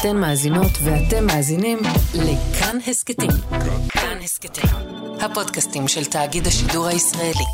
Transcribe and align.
אתן 0.00 0.16
מאזינות 0.16 0.72
ואתם 0.84 1.26
מאזינים 1.26 1.78
לכאן 2.14 2.78
הסכתים. 2.86 3.30
כאן 3.88 4.18
הסכתים, 4.22 4.70
הפודקאסטים 5.20 5.88
של 5.88 6.04
תאגיד 6.04 6.46
השידור 6.46 6.86
הישראלי. 6.86 7.44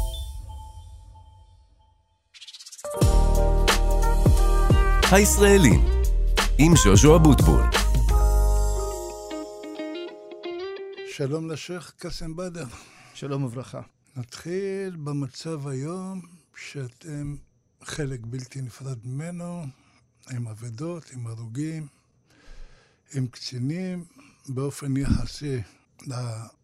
הישראלים, 5.12 5.84
עם 6.58 6.72
ז'וז'ו 6.76 7.16
אבוטבול. 7.16 7.62
שלום 11.16 11.50
לשייח' 11.50 11.93
קאסם 11.98 12.36
בדר. 12.36 12.66
שלום 13.14 13.45
וברכה. 13.45 13.80
נתחיל 14.16 14.96
במצב 15.04 15.68
היום 15.68 16.20
שאתם 16.56 17.36
חלק 17.82 18.20
בלתי 18.22 18.62
נפרד 18.62 18.98
ממנו, 19.04 19.64
עם 20.30 20.48
אבדות, 20.48 21.11
עם 21.12 21.27
הרוגים, 21.27 21.86
עם 23.15 23.27
קצינים, 23.27 24.05
באופן 24.48 24.97
יחסי 24.97 25.61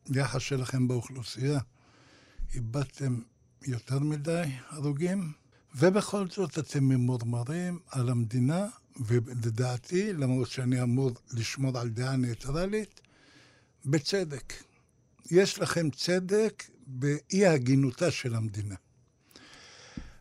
ליחס 0.08 0.42
שלכם 0.42 0.88
באוכלוסייה. 0.88 1.60
איבדתם 2.54 3.20
יותר 3.66 3.98
מדי 3.98 4.44
הרוגים, 4.68 5.32
ובכל 5.74 6.28
זאת 6.28 6.58
אתם 6.58 6.84
ממורמרים 6.84 7.78
על 7.90 8.08
המדינה, 8.08 8.66
ולדעתי, 9.00 10.12
למרות 10.12 10.50
שאני 10.50 10.82
אמור 10.82 11.10
לשמור 11.32 11.78
על 11.78 11.88
דעה 11.88 12.16
ניטרלית, 12.16 13.00
בצדק. 13.86 14.52
יש 15.30 15.58
לכם 15.58 15.90
צדק 15.90 16.64
באי 16.86 17.46
הגינותה 17.46 18.10
של 18.10 18.34
המדינה. 18.34 18.74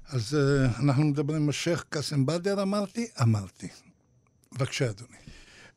אז 0.06 0.34
uh, 0.34 0.80
אנחנו 0.80 1.04
מדברים 1.04 1.42
עם 1.42 1.50
השייח' 1.50 1.84
קאסם 1.90 2.26
בדר, 2.26 2.62
אמרתי? 2.62 3.08
אמרתי. 3.22 3.68
בבקשה, 4.52 4.90
אדוני. 4.90 5.18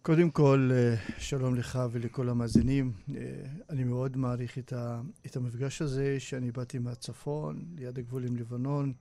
קודם 0.03 0.31
כל, 0.31 0.71
אה, 0.73 0.95
שלום 1.19 1.55
לך 1.55 1.79
ולכל 1.91 2.29
המאזינים. 2.29 2.93
אה, 3.17 3.23
אני 3.71 3.85
מאוד 3.85 4.17
מעריך 4.17 4.59
את, 4.59 4.73
ה, 4.73 5.01
את 5.27 5.37
המפגש 5.37 5.83
הזה, 5.83 6.21
שאני 6.21 6.51
באתי 6.53 6.79
מהצפון, 6.79 7.65
ליד 7.79 7.99
הגבול 7.99 8.25
עם 8.25 8.37
לבנון, 8.37 8.93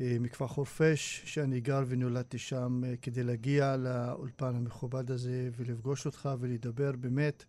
מכפר 0.00 0.46
חורפיש, 0.46 1.22
שאני 1.24 1.60
גר 1.60 1.84
ונולדתי 1.88 2.38
שם 2.38 2.82
כדי 3.02 3.22
להגיע 3.22 3.76
לאולפן 3.76 4.56
המכובד 4.56 5.10
הזה 5.10 5.50
ולפגוש 5.56 6.06
אותך 6.06 6.28
ולדבר 6.40 6.92
באמת 6.92 7.44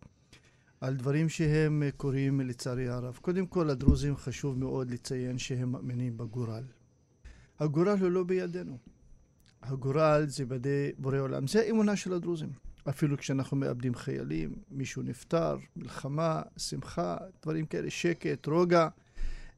על 0.80 0.96
דברים 0.96 1.28
שהם 1.28 1.82
קורים 1.96 2.40
לצערי 2.40 2.88
הרב. 2.88 3.18
קודם 3.22 3.46
כל, 3.46 3.70
הדרוזים 3.70 4.16
חשוב 4.16 4.58
מאוד 4.58 4.90
לציין 4.90 5.38
שהם 5.38 5.72
מאמינים 5.72 6.16
בגורל. 6.16 6.64
הגורל 7.58 7.98
הוא 8.00 8.10
לא 8.10 8.24
בידינו. 8.24 8.78
הגורל 9.66 10.24
זה 10.28 10.46
בידי 10.46 10.90
בורא 10.98 11.18
עולם. 11.18 11.46
זה 11.46 11.60
האמונה 11.60 11.96
של 11.96 12.12
הדרוזים. 12.12 12.52
אפילו 12.88 13.18
כשאנחנו 13.18 13.56
מאבדים 13.56 13.94
חיילים, 13.94 14.54
מישהו 14.70 15.02
נפטר, 15.02 15.56
מלחמה, 15.76 16.42
שמחה, 16.56 17.16
דברים 17.42 17.66
כאלה, 17.66 17.90
שקט, 17.90 18.46
רוגע, 18.46 18.88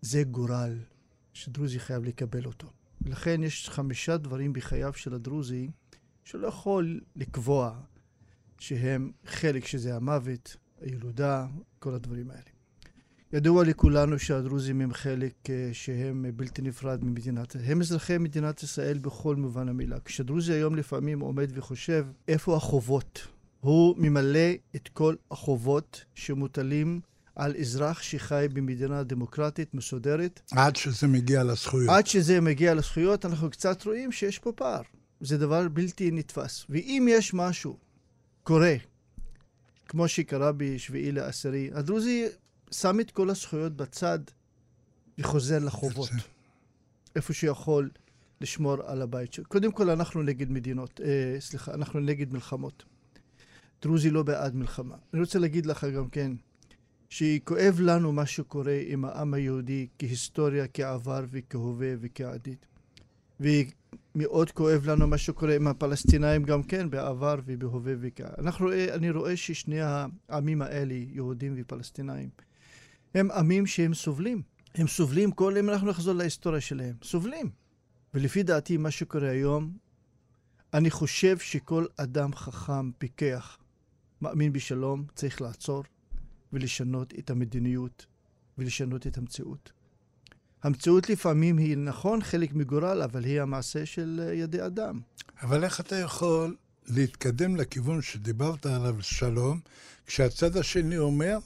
זה 0.00 0.22
גורל 0.22 0.78
שדרוזי 1.32 1.80
חייב 1.80 2.04
לקבל 2.04 2.44
אותו. 2.44 2.68
ולכן 3.02 3.42
יש 3.42 3.68
חמישה 3.68 4.16
דברים 4.16 4.52
בחייו 4.52 4.92
של 4.92 5.14
הדרוזי 5.14 5.70
שלא 6.24 6.46
יכול 6.46 7.00
לקבוע 7.16 7.80
שהם 8.58 9.12
חלק 9.26 9.66
שזה 9.66 9.96
המוות, 9.96 10.56
הילודה, 10.80 11.46
כל 11.78 11.94
הדברים 11.94 12.30
האלה. 12.30 12.57
ידוע 13.32 13.64
לכולנו 13.64 14.18
שהדרוזים 14.18 14.80
הם 14.80 14.92
חלק 14.92 15.34
אה, 15.50 15.70
שהם 15.72 16.26
בלתי 16.36 16.62
נפרד 16.62 17.04
ממדינת, 17.04 17.56
הם 17.64 17.80
אזרחי 17.80 18.18
מדינת 18.18 18.62
ישראל 18.62 18.98
בכל 18.98 19.36
מובן 19.36 19.68
המילה. 19.68 19.96
כשדרוזי 20.04 20.52
היום 20.52 20.76
לפעמים 20.76 21.20
עומד 21.20 21.50
וחושב 21.54 22.06
איפה 22.28 22.56
החובות, 22.56 23.26
הוא 23.60 23.94
ממלא 23.98 24.50
את 24.76 24.88
כל 24.88 25.14
החובות 25.30 26.04
שמוטלים 26.14 27.00
על 27.36 27.54
אזרח 27.60 28.02
שחי 28.02 28.46
במדינה 28.52 29.02
דמוקרטית 29.02 29.74
מסודרת. 29.74 30.40
עד 30.52 30.76
שזה 30.76 31.06
מגיע 31.06 31.44
לזכויות. 31.44 31.90
עד 31.90 32.06
שזה 32.06 32.40
מגיע 32.40 32.74
לזכויות, 32.74 33.24
אנחנו 33.24 33.50
קצת 33.50 33.84
רואים 33.84 34.12
שיש 34.12 34.38
פה 34.38 34.52
פער. 34.52 34.82
זה 35.20 35.38
דבר 35.38 35.68
בלתי 35.68 36.10
נתפס. 36.10 36.66
ואם 36.68 37.06
יש 37.10 37.34
משהו 37.34 37.76
קורה, 38.42 38.74
כמו 39.88 40.08
שקרה 40.08 40.52
בשביעי 40.52 41.12
לעשירי, 41.12 41.70
הדרוזי 41.74 42.26
שם 42.70 43.00
את 43.00 43.10
כל 43.10 43.30
הזכויות 43.30 43.76
בצד 43.76 44.18
וחוזר 45.18 45.58
לחובות. 45.58 46.10
איפה 47.16 47.32
שיכול 47.32 47.90
לשמור 48.40 48.76
על 48.86 49.02
הבית 49.02 49.32
שלו. 49.32 49.44
קודם 49.44 49.72
כל, 49.72 49.90
אנחנו 49.90 50.22
נגד 50.22 50.50
מדינות, 50.50 51.00
אה, 51.04 51.36
סליחה, 51.40 51.74
אנחנו 51.74 52.00
נגד 52.00 52.32
מלחמות. 52.32 52.84
דרוזי 53.82 54.10
לא 54.10 54.22
בעד 54.22 54.54
מלחמה. 54.54 54.96
אני 55.12 55.20
רוצה 55.20 55.38
להגיד 55.38 55.66
לך 55.66 55.84
גם 55.84 56.08
כן, 56.08 56.32
שכואב 57.08 57.80
לנו 57.80 58.12
מה 58.12 58.26
שקורה 58.26 58.78
עם 58.86 59.04
העם 59.04 59.34
היהודי 59.34 59.86
כהיסטוריה, 59.98 60.66
כעבר 60.74 61.24
וכהווה 61.30 61.94
וכעתיד. 62.00 62.56
ומאוד 63.40 64.50
כואב 64.50 64.86
לנו 64.86 65.06
מה 65.06 65.18
שקורה 65.18 65.54
עם 65.54 65.66
הפלסטינאים 65.66 66.42
גם 66.42 66.62
כן, 66.62 66.90
בעבר 66.90 67.40
ובהווה 67.46 67.92
וכעתיד. 68.00 68.46
אני 68.92 69.10
רואה 69.10 69.36
ששני 69.36 69.80
העמים 70.28 70.62
האלה, 70.62 70.94
יהודים 70.94 71.54
ופלסטינאים, 71.56 72.28
הם 73.14 73.30
עמים 73.30 73.66
שהם 73.66 73.94
סובלים. 73.94 74.42
הם 74.74 74.86
סובלים 74.86 75.32
כל, 75.32 75.56
אם 75.56 75.70
אנחנו 75.70 75.90
נחזור 75.90 76.14
להיסטוריה 76.14 76.60
שלהם, 76.60 76.94
סובלים. 77.02 77.50
ולפי 78.14 78.42
דעתי, 78.42 78.76
מה 78.76 78.90
שקורה 78.90 79.30
היום, 79.30 79.72
אני 80.74 80.90
חושב 80.90 81.38
שכל 81.38 81.86
אדם 81.96 82.34
חכם, 82.34 82.92
פיקח, 82.92 83.58
מאמין 84.22 84.52
בשלום, 84.52 85.04
צריך 85.14 85.40
לעצור 85.40 85.84
ולשנות 86.52 87.14
את 87.18 87.30
המדיניות 87.30 88.06
ולשנות 88.58 89.06
את 89.06 89.18
המציאות. 89.18 89.72
המציאות 90.62 91.10
לפעמים 91.10 91.58
היא 91.58 91.76
נכון 91.76 92.22
חלק 92.22 92.54
מגורל, 92.54 93.02
אבל 93.02 93.24
היא 93.24 93.40
המעשה 93.40 93.86
של 93.86 94.30
ידי 94.34 94.66
אדם. 94.66 95.00
אבל 95.42 95.64
איך 95.64 95.80
אתה 95.80 95.96
יכול 95.96 96.56
להתקדם 96.86 97.56
לכיוון 97.56 98.02
שדיברת 98.02 98.66
עליו, 98.66 98.96
שלום, 99.00 99.60
כשהצד 100.06 100.56
השני 100.56 100.98
אומר, 100.98 101.38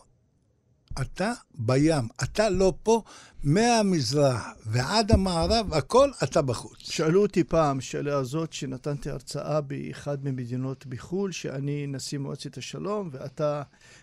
אתה 1.00 1.32
בים, 1.54 2.08
אתה 2.22 2.50
לא 2.50 2.72
פה, 2.82 3.03
מהמזרח 3.44 4.47
ועד 4.66 5.12
המערב, 5.12 5.75
הכל 5.75 6.10
אתה 6.22 6.42
בחוץ. 6.42 6.78
שאלו 6.78 7.22
אותי 7.22 7.44
פעם, 7.44 7.80
שאלה 7.80 8.16
הזאת, 8.16 8.53
שנתנתי 8.53 9.10
הרצאה 9.10 9.60
באחד 9.60 10.25
ממדינות 10.25 10.86
בחו"ל, 10.86 11.32
שאני 11.32 11.86
נשיא 11.86 12.19
מועצת 12.19 12.58
השלום, 12.58 13.08
ואתה 13.12 13.62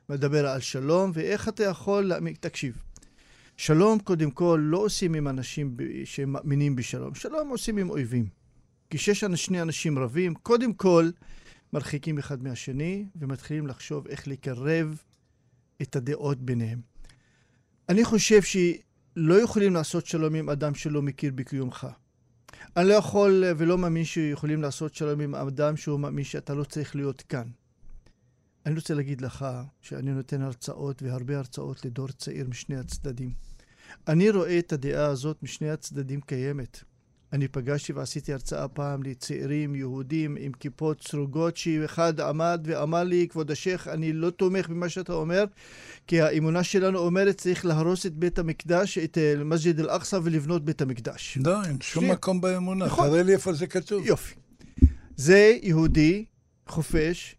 מדבר 0.09 0.47
על 0.47 0.59
שלום, 0.59 1.11
ואיך 1.13 1.49
אתה 1.49 1.63
יכול 1.63 2.03
להאמין, 2.03 2.33
תקשיב. 2.39 2.81
שלום, 3.57 3.99
קודם 3.99 4.31
כל, 4.31 4.59
לא 4.63 4.77
עושים 4.77 5.13
עם 5.13 5.27
אנשים 5.27 5.77
שמאמינים 6.05 6.75
בשלום. 6.75 7.15
שלום 7.15 7.49
עושים 7.49 7.77
עם 7.77 7.89
אויבים. 7.89 8.27
כשיש 8.89 9.23
שני 9.35 9.61
אנשים 9.61 9.99
רבים, 9.99 10.33
קודם 10.35 10.73
כל, 10.73 11.09
מרחיקים 11.73 12.17
אחד 12.17 12.43
מהשני, 12.43 13.05
ומתחילים 13.15 13.67
לחשוב 13.67 14.07
איך 14.07 14.27
לקרב 14.27 14.97
את 15.81 15.95
הדעות 15.95 16.41
ביניהם. 16.41 16.81
אני 17.89 18.05
חושב 18.05 18.41
שלא 18.41 19.41
יכולים 19.41 19.73
לעשות 19.73 20.05
שלום 20.05 20.35
עם 20.35 20.49
אדם 20.49 20.75
שלא 20.75 21.01
מכיר 21.01 21.31
בקיומך. 21.35 21.87
אני 22.77 22.87
לא 22.87 22.93
יכול 22.93 23.43
ולא 23.57 23.77
מאמין 23.77 24.05
שיכולים 24.05 24.61
לעשות 24.61 24.95
שלום 24.95 25.21
עם 25.21 25.35
אדם 25.35 25.77
שהוא 25.77 25.99
מאמין 25.99 26.23
שאתה 26.23 26.53
לא 26.53 26.63
צריך 26.63 26.95
להיות 26.95 27.21
כאן. 27.21 27.47
אני 28.65 28.75
רוצה 28.75 28.93
להגיד 28.93 29.21
לך 29.21 29.45
שאני 29.81 30.11
נותן 30.11 30.41
הרצאות 30.41 31.03
והרבה 31.03 31.37
הרצאות 31.37 31.85
לדור 31.85 32.07
צעיר 32.07 32.47
משני 32.49 32.77
הצדדים. 32.77 33.33
אני 34.07 34.29
רואה 34.29 34.59
את 34.59 34.73
הדעה 34.73 35.05
הזאת 35.05 35.43
משני 35.43 35.69
הצדדים 35.69 36.21
קיימת. 36.21 36.83
אני 37.33 37.47
פגשתי 37.47 37.93
ועשיתי 37.93 38.33
הרצאה 38.33 38.67
פעם 38.67 39.03
לצעירים 39.03 39.75
יהודים 39.75 40.37
עם 40.39 40.51
כיפות 40.51 41.03
סרוגות, 41.07 41.57
שאחד 41.57 42.19
עמד 42.19 42.61
ואמר 42.65 43.03
לי, 43.03 43.27
כבוד 43.29 43.51
השייח, 43.51 43.87
אני 43.87 44.13
לא 44.13 44.29
תומך 44.29 44.69
במה 44.69 44.89
שאתה 44.89 45.13
אומר, 45.13 45.45
כי 46.07 46.21
האמונה 46.21 46.63
שלנו 46.63 46.99
אומרת 46.99 47.37
צריך 47.37 47.65
להרוס 47.65 48.05
את 48.05 48.15
בית 48.15 48.39
המקדש, 48.39 48.97
את 48.97 49.17
מסג'ד 49.45 49.79
אל-אקצא 49.79 50.19
ולבנות 50.23 50.65
בית 50.65 50.81
המקדש. 50.81 51.37
לא, 51.45 51.63
אין 51.63 51.77
שום 51.81 52.03
שני... 52.03 52.13
מקום 52.13 52.41
באמונה. 52.41 52.85
נכון. 52.85 53.09
תראה 53.09 53.23
לי 53.23 53.33
איפה 53.33 53.53
זה 53.53 53.67
כתוב. 53.67 54.05
יופי. 54.05 54.35
זה 55.15 55.57
יהודי, 55.61 56.25
חופש, 56.67 57.35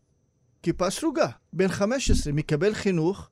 כיפה 0.62 0.90
סרוגה, 0.90 1.28
בן 1.52 1.68
15, 1.68 2.32
מקבל 2.32 2.74
חינוך, 2.74 3.28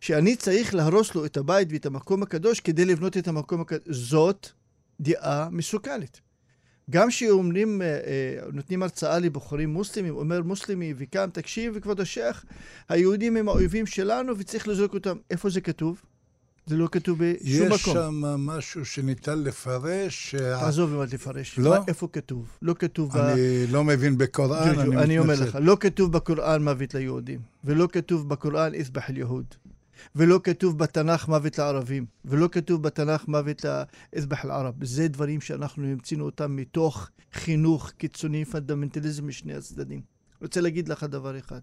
שאני 0.00 0.36
צריך 0.36 0.74
להרוס 0.74 1.14
לו 1.14 1.24
את 1.24 1.36
הבית 1.36 1.68
ואת 1.70 1.86
המקום 1.86 2.22
הקדוש 2.22 2.60
כדי 2.60 2.84
לבנות 2.84 3.16
את 3.16 3.28
המקום 3.28 3.60
הקדוש. 3.60 3.96
זאת 3.96 4.48
דעה 5.00 5.48
מסוכנת. 5.50 6.20
גם 6.90 7.08
כשאומרים, 7.08 7.82
אה, 7.82 7.86
אה, 7.86 8.00
נותנים 8.52 8.82
הרצאה 8.82 9.18
לבוחרים 9.18 9.72
מוסלמים, 9.72 10.14
אומר 10.16 10.42
מוסלמי 10.42 10.94
וקם, 10.98 11.28
תקשיב, 11.32 11.78
כבוד 11.78 12.00
השייח, 12.00 12.44
היהודים 12.88 13.36
הם 13.36 13.48
האויבים 13.48 13.86
שלנו 13.86 14.38
וצריך 14.38 14.68
לזרוק 14.68 14.94
אותם. 14.94 15.16
איפה 15.30 15.50
זה 15.50 15.60
כתוב? 15.60 16.02
זה 16.66 16.76
לא 16.76 16.88
כתוב 16.92 17.18
בשום 17.18 17.36
יש 17.44 17.60
מקום. 17.82 17.94
שם 17.94 18.14
משהו 18.38 18.84
שניתן 18.84 19.38
לפרש, 19.38 20.34
תעזוב 20.34 20.90
מה 20.94 21.04
לפרש. 21.12 21.58
לא? 21.58 21.70
מה- 21.70 21.78
איפה 21.88 22.08
כתוב? 22.12 22.46
לא 22.62 22.74
כתוב... 22.78 23.12
ב- 23.12 23.16
אני 23.16 23.40
לא 23.70 23.84
מבין 23.84 24.18
בקוראן, 24.18 24.78
אני 24.78 24.90
ג'ו, 24.94 24.98
אני 25.02 25.18
אומר 25.18 25.34
מתנצל. 25.34 25.48
לך, 25.48 25.58
לא 25.60 25.76
כתוב 25.80 26.12
בקוראן 26.12 26.64
מוות 26.64 26.94
ליהודים, 26.94 27.40
ולא 27.64 27.88
כתוב 27.92 28.28
בקוראן 28.28 28.74
אזבח 28.74 29.10
אל-יהוד, 29.10 29.44
ולא 30.14 30.40
כתוב 30.44 30.78
בתנ"ך 30.78 31.28
מוות 31.28 31.58
לערבים, 31.58 32.06
ולא 32.24 32.48
כתוב 32.52 32.82
בתנ"ך 32.82 33.28
מוות 33.28 33.64
לאזבח 34.14 34.44
אל-ערב. 34.44 34.84
זה 34.84 35.08
דברים 35.08 35.40
שאנחנו 35.40 35.86
המצינו 35.86 36.24
אותם 36.24 36.56
מתוך 36.56 37.10
חינוך 37.32 37.90
קיצוני, 37.90 38.44
פונדמנטליזם 38.44 39.28
משני 39.28 39.54
הצדדים. 39.54 40.02
רוצה 40.42 40.60
להגיד 40.60 40.88
לך 40.88 41.04
דבר 41.04 41.38
אחד. 41.38 41.60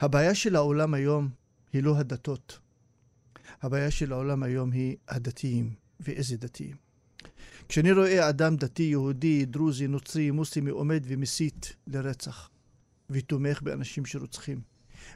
הבעיה 0.00 0.34
של 0.34 0.56
העולם 0.56 0.94
היום 0.94 1.28
היא 1.72 1.82
לא 1.82 1.96
הדתות. 1.96 2.58
הבעיה 3.62 3.90
של 3.90 4.12
העולם 4.12 4.42
היום 4.42 4.70
היא 4.70 4.96
הדתיים, 5.08 5.70
ואיזה 6.00 6.36
דתיים. 6.36 6.76
כשאני 7.68 7.92
רואה 7.92 8.28
אדם 8.28 8.56
דתי, 8.56 8.82
יהודי, 8.82 9.44
דרוזי, 9.44 9.86
נוצרי, 9.86 10.30
מוסלמי, 10.30 10.70
עומד 10.70 11.04
ומסית 11.06 11.76
לרצח, 11.86 12.50
ותומך 13.10 13.62
באנשים 13.62 14.06
שרוצחים, 14.06 14.60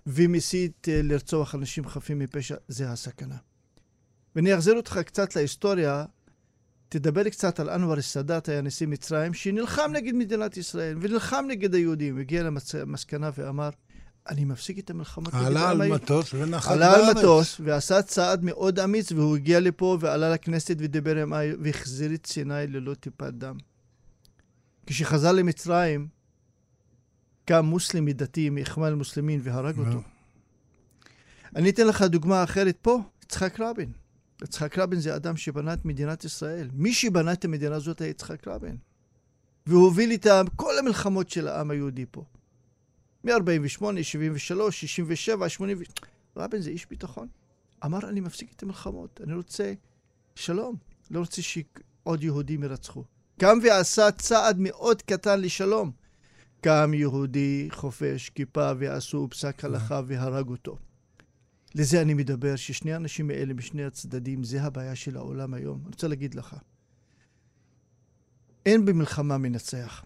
ומסית 0.06 0.88
אה, 0.88 1.00
לרצוח 1.02 1.54
אנשים 1.54 1.88
חפים 1.88 2.18
מפשע, 2.18 2.54
זה 2.68 2.90
הסכנה. 2.90 3.36
ואני 4.36 4.54
אחזיר 4.54 4.76
אותך 4.76 4.98
קצת 4.98 5.36
להיסטוריה, 5.36 6.04
תדבר 6.88 7.28
קצת 7.28 7.60
על 7.60 7.70
אנואר 7.70 8.00
סאדאת, 8.00 8.48
היה 8.48 8.60
נשיא 8.60 8.86
מצרים, 8.86 9.34
שנלחם 9.34 9.90
נגד 9.92 10.14
מדינת 10.14 10.56
ישראל, 10.56 10.96
ונלחם 11.00 11.44
נגד 11.48 11.74
היהודים, 11.74 12.18
הגיע 12.18 12.42
למסקנה 12.74 13.30
ואמר, 13.38 13.70
אני 14.28 14.44
מפסיק 14.44 14.78
את 14.78 14.90
המלחמות 14.90 15.34
עלה 15.34 15.70
על 15.70 15.80
היהודי." 15.80 16.02
מטוס 16.02 16.34
ונחת 16.34 16.72
עלה 16.72 16.94
על 16.94 17.00
בארץ. 17.02 17.16
מטוס 17.16 17.60
ועשה 17.64 18.02
צעד 18.02 18.44
מאוד 18.44 18.78
אמיץ, 18.78 19.12
והוא 19.12 19.36
הגיע 19.36 19.60
לפה 19.60 19.98
ועלה 20.00 20.30
לכנסת 20.30 20.76
ודיבר 20.78 21.16
עם 21.16 21.32
ה... 21.32 21.38
והחזיר 21.62 22.14
את 22.14 22.26
סיני 22.26 22.66
ללא 22.68 22.94
טיפת 22.94 23.32
דם. 23.32 23.56
כשחזר 24.86 25.32
למצרים, 25.32 26.08
קם 27.50 27.64
מוסלמי 27.64 28.12
דתי 28.12 28.50
מאחמ"ל 28.50 28.92
המוסלמין 28.92 29.40
והרג. 29.42 29.78
אותו. 29.78 30.02
אני 31.56 31.70
אתן 31.70 31.86
לך 31.86 32.02
דוגמה 32.02 32.44
אחרת 32.44 32.78
פה, 32.82 32.98
יצחק 33.24 33.60
רבין. 33.60 33.92
יצחק 34.42 34.78
רבין 34.78 35.00
זה 35.00 35.16
אדם 35.16 35.36
שבנה 35.36 35.72
את 35.72 35.84
מדינת 35.84 36.24
ישראל. 36.24 36.68
מי 36.72 36.94
שבנה 36.94 37.32
את 37.32 37.44
המדינה 37.44 37.74
הזאת 37.74 38.00
היה 38.00 38.10
יצחק 38.10 38.48
רבין. 38.48 38.76
והוא 39.66 39.84
הוביל 39.84 40.10
איתם 40.10 40.44
כל 40.56 40.78
המלחמות 40.78 41.30
של 41.30 41.48
העם 41.48 41.70
היהודי 41.70 42.04
פה. 42.10 42.24
מ-48, 43.24 44.02
73, 44.02 44.80
67, 44.80 45.48
80... 45.48 45.78
רבין 46.36 46.62
זה 46.62 46.70
איש 46.70 46.86
ביטחון. 46.86 47.28
אמר, 47.84 48.08
אני 48.08 48.20
מפסיק 48.20 48.52
את 48.52 48.62
המלחמות, 48.62 49.20
אני 49.24 49.34
רוצה 49.34 49.72
שלום. 50.34 50.76
לא 51.10 51.18
רוצה 51.18 51.42
שעוד 51.42 52.22
יהודים 52.22 52.62
ירצחו. 52.62 53.04
קם 53.40 53.58
ועשה 53.62 54.10
צעד 54.10 54.56
מאוד 54.58 55.02
קטן 55.02 55.40
לשלום. 55.40 55.99
קם 56.60 56.90
יהודי 56.94 57.68
חופש 57.70 58.30
כיפה 58.30 58.72
ועשו 58.78 59.28
פסק 59.30 59.64
הלכה 59.64 60.00
והרג 60.06 60.48
אותו. 60.48 60.76
לזה 61.74 62.02
אני 62.02 62.14
מדבר, 62.14 62.56
ששני 62.56 62.92
האנשים 62.92 63.30
האלה 63.30 63.54
משני 63.54 63.84
הצדדים, 63.84 64.44
זה 64.44 64.62
הבעיה 64.62 64.94
של 64.94 65.16
העולם 65.16 65.54
היום. 65.54 65.78
אני 65.80 65.88
רוצה 65.88 66.08
להגיד 66.08 66.34
לך, 66.34 66.56
אין 68.66 68.84
במלחמה 68.84 69.38
מנצח. 69.38 70.04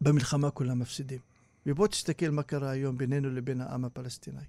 במלחמה 0.00 0.50
כולם 0.50 0.78
מפסידים. 0.78 1.18
ובוא 1.66 1.86
תסתכל 1.86 2.30
מה 2.30 2.42
קרה 2.42 2.70
היום 2.70 2.98
בינינו 2.98 3.30
לבין 3.30 3.60
העם 3.60 3.84
הפלסטיני. 3.84 4.44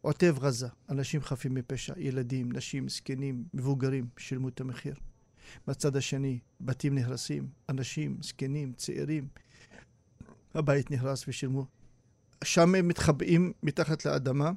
עוטף 0.00 0.34
עזה, 0.42 0.68
אנשים 0.90 1.20
חפים 1.20 1.54
מפשע, 1.54 1.94
ילדים, 1.96 2.52
נשים, 2.52 2.88
זקנים, 2.88 3.44
מבוגרים, 3.54 4.06
שילמו 4.18 4.48
את 4.48 4.60
המחיר. 4.60 4.94
מהצד 5.66 5.96
השני, 5.96 6.38
בתים 6.60 6.94
נהרסים, 6.94 7.48
אנשים, 7.68 8.16
זקנים, 8.22 8.72
צעירים, 8.72 9.28
הבית 10.54 10.90
נהרס 10.90 11.24
ושילמו. 11.28 11.66
שם 12.44 12.74
הם 12.74 12.88
מתחבאים 12.88 13.52
מתחת 13.62 14.04
לאדמה, 14.04 14.50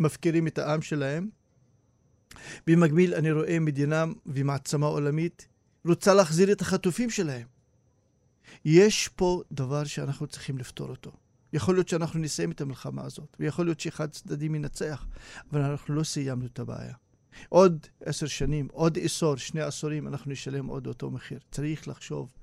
מפקירים 0.00 0.46
את 0.46 0.58
העם 0.58 0.82
שלהם. 0.82 1.28
במקביל 2.66 3.14
אני 3.14 3.32
רואה 3.32 3.58
מדינה 3.58 4.04
ומעצמה 4.26 4.86
עולמית 4.86 5.48
רוצה 5.84 6.14
להחזיר 6.14 6.52
את 6.52 6.60
החטופים 6.60 7.10
שלהם. 7.10 7.46
יש 8.64 9.08
פה 9.08 9.42
דבר 9.52 9.84
שאנחנו 9.84 10.26
צריכים 10.26 10.58
לפתור 10.58 10.88
אותו. 10.88 11.12
יכול 11.52 11.74
להיות 11.74 11.88
שאנחנו 11.88 12.20
נסיים 12.20 12.50
את 12.50 12.60
המלחמה 12.60 13.04
הזאת, 13.04 13.36
ויכול 13.40 13.64
להיות 13.64 13.80
שאחד 13.80 14.04
הצדדים 14.04 14.54
ינצח, 14.54 15.06
אבל 15.52 15.60
אנחנו 15.60 15.94
לא 15.94 16.04
סיימנו 16.04 16.46
את 16.46 16.58
הבעיה. 16.58 16.94
עוד 17.48 17.86
עשר 18.00 18.26
שנים, 18.26 18.68
עוד 18.72 18.98
עשור, 19.02 19.36
שני 19.36 19.60
עשורים, 19.60 20.08
אנחנו 20.08 20.32
נשלם 20.32 20.66
עוד 20.66 20.86
אותו 20.86 21.10
מחיר. 21.10 21.38
צריך 21.50 21.88
לחשוב 21.88 22.34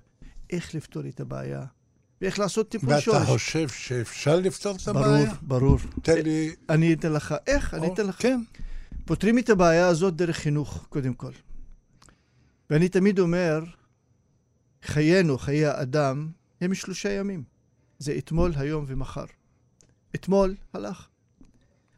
איך 0.50 0.76
לפתור 0.76 1.08
את 1.08 1.20
הבעיה, 1.20 1.66
ואיך 2.22 2.40
לעשות 2.40 2.70
טיפול 2.70 2.90
ואתה 2.90 3.02
שורש. 3.02 3.26
חושב 3.28 3.68
שאפשר 3.70 4.40
לפתור 4.40 4.76
את 4.76 4.82
ברור, 4.90 5.06
הבעיה? 5.06 5.34
ברור. 5.42 5.78
תן 6.02 6.22
לי... 6.24 6.56
אני 6.70 6.94
אתן 6.94 7.12
לך, 7.14 7.36
איך? 7.48 7.74
אני 7.74 7.88
או- 7.88 7.94
אתן 7.94 8.08
לך. 8.08 8.22
כן. 8.22 8.42
פותרים 9.06 9.38
את 9.40 9.50
הבעיה 9.50 9.88
הזאת 9.88 10.16
דרך 10.16 10.38
חינוך, 10.38 10.86
קודם 10.90 11.14
כל. 11.14 11.32
ואני 12.70 12.90
תמיד 12.90 13.20
אומר, 13.20 13.60
חיינו, 14.84 15.38
חיי 15.38 15.66
האדם, 15.66 16.30
הם 16.62 16.74
שלושה 16.74 17.12
ימים. 17.12 17.44
זה 18.00 18.16
אתמול, 18.18 18.54
היום 18.56 18.86
ומחר. 18.88 19.26
אתמול 20.16 20.56
הלך. 20.74 21.08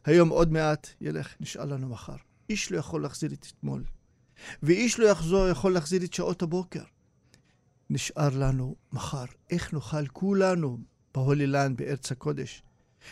היום 0.04 0.28
עוד 0.28 0.52
מעט 0.52 0.88
ילך, 1.00 1.34
נשאר 1.40 1.64
לנו 1.64 1.88
מחר. 1.88 2.16
איש 2.50 2.72
לא 2.72 2.78
יכול 2.78 3.02
להחזיר 3.02 3.32
את 3.32 3.46
אתמול. 3.58 3.84
ואיש 4.62 4.98
לא 4.98 5.06
יחזור, 5.06 5.48
יכול 5.48 5.72
להחזיר 5.72 6.04
את 6.04 6.12
שעות 6.14 6.42
הבוקר. 6.42 6.82
נשאר 7.92 8.28
לנו 8.38 8.76
מחר. 8.92 9.24
איך 9.50 9.72
נוכל 9.72 10.06
כולנו 10.06 10.78
בהולילנד, 11.14 11.76
בארץ 11.76 12.12
הקודש, 12.12 12.62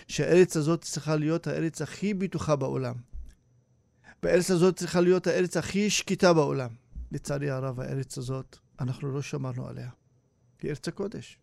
שהארץ 0.08 0.56
הזאת 0.56 0.82
צריכה 0.82 1.16
להיות 1.16 1.46
הארץ 1.46 1.82
הכי 1.82 2.14
בטוחה 2.14 2.56
בעולם. 2.56 2.94
בארץ 4.22 4.50
הזאת 4.50 4.76
צריכה 4.76 5.00
להיות 5.00 5.26
הארץ 5.26 5.56
הכי 5.56 5.90
שקטה 5.90 6.32
בעולם. 6.32 6.70
לצערי 7.12 7.50
הרב, 7.50 7.80
הארץ 7.80 8.18
הזאת, 8.18 8.56
אנחנו 8.80 9.12
לא 9.12 9.22
שמרנו 9.22 9.68
עליה. 9.68 9.90
היא 10.62 10.70
ארץ 10.70 10.88
הקודש. 10.88 11.38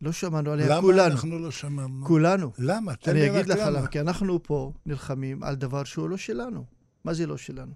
לא 0.00 0.12
שמרנו 0.12 0.50
עליה, 0.50 0.66
למה 0.68 0.80
כולנו. 0.80 1.12
אנחנו 1.12 1.38
לא 1.38 1.50
שמענו? 1.50 2.06
כולנו. 2.06 2.52
למה? 2.58 2.96
תן 2.96 3.10
אני 3.10 3.20
לי 3.20 3.30
אגיד 3.30 3.50
רק 3.50 3.58
לך 3.58 3.66
למה. 3.66 3.70
למה, 3.78 3.86
כי 3.86 4.00
אנחנו 4.00 4.42
פה 4.42 4.72
נלחמים 4.86 5.42
על 5.42 5.54
דבר 5.54 5.84
שהוא 5.84 6.08
לא 6.08 6.16
שלנו. 6.16 6.64
מה 7.04 7.14
זה 7.14 7.26
לא 7.26 7.36
שלנו? 7.36 7.72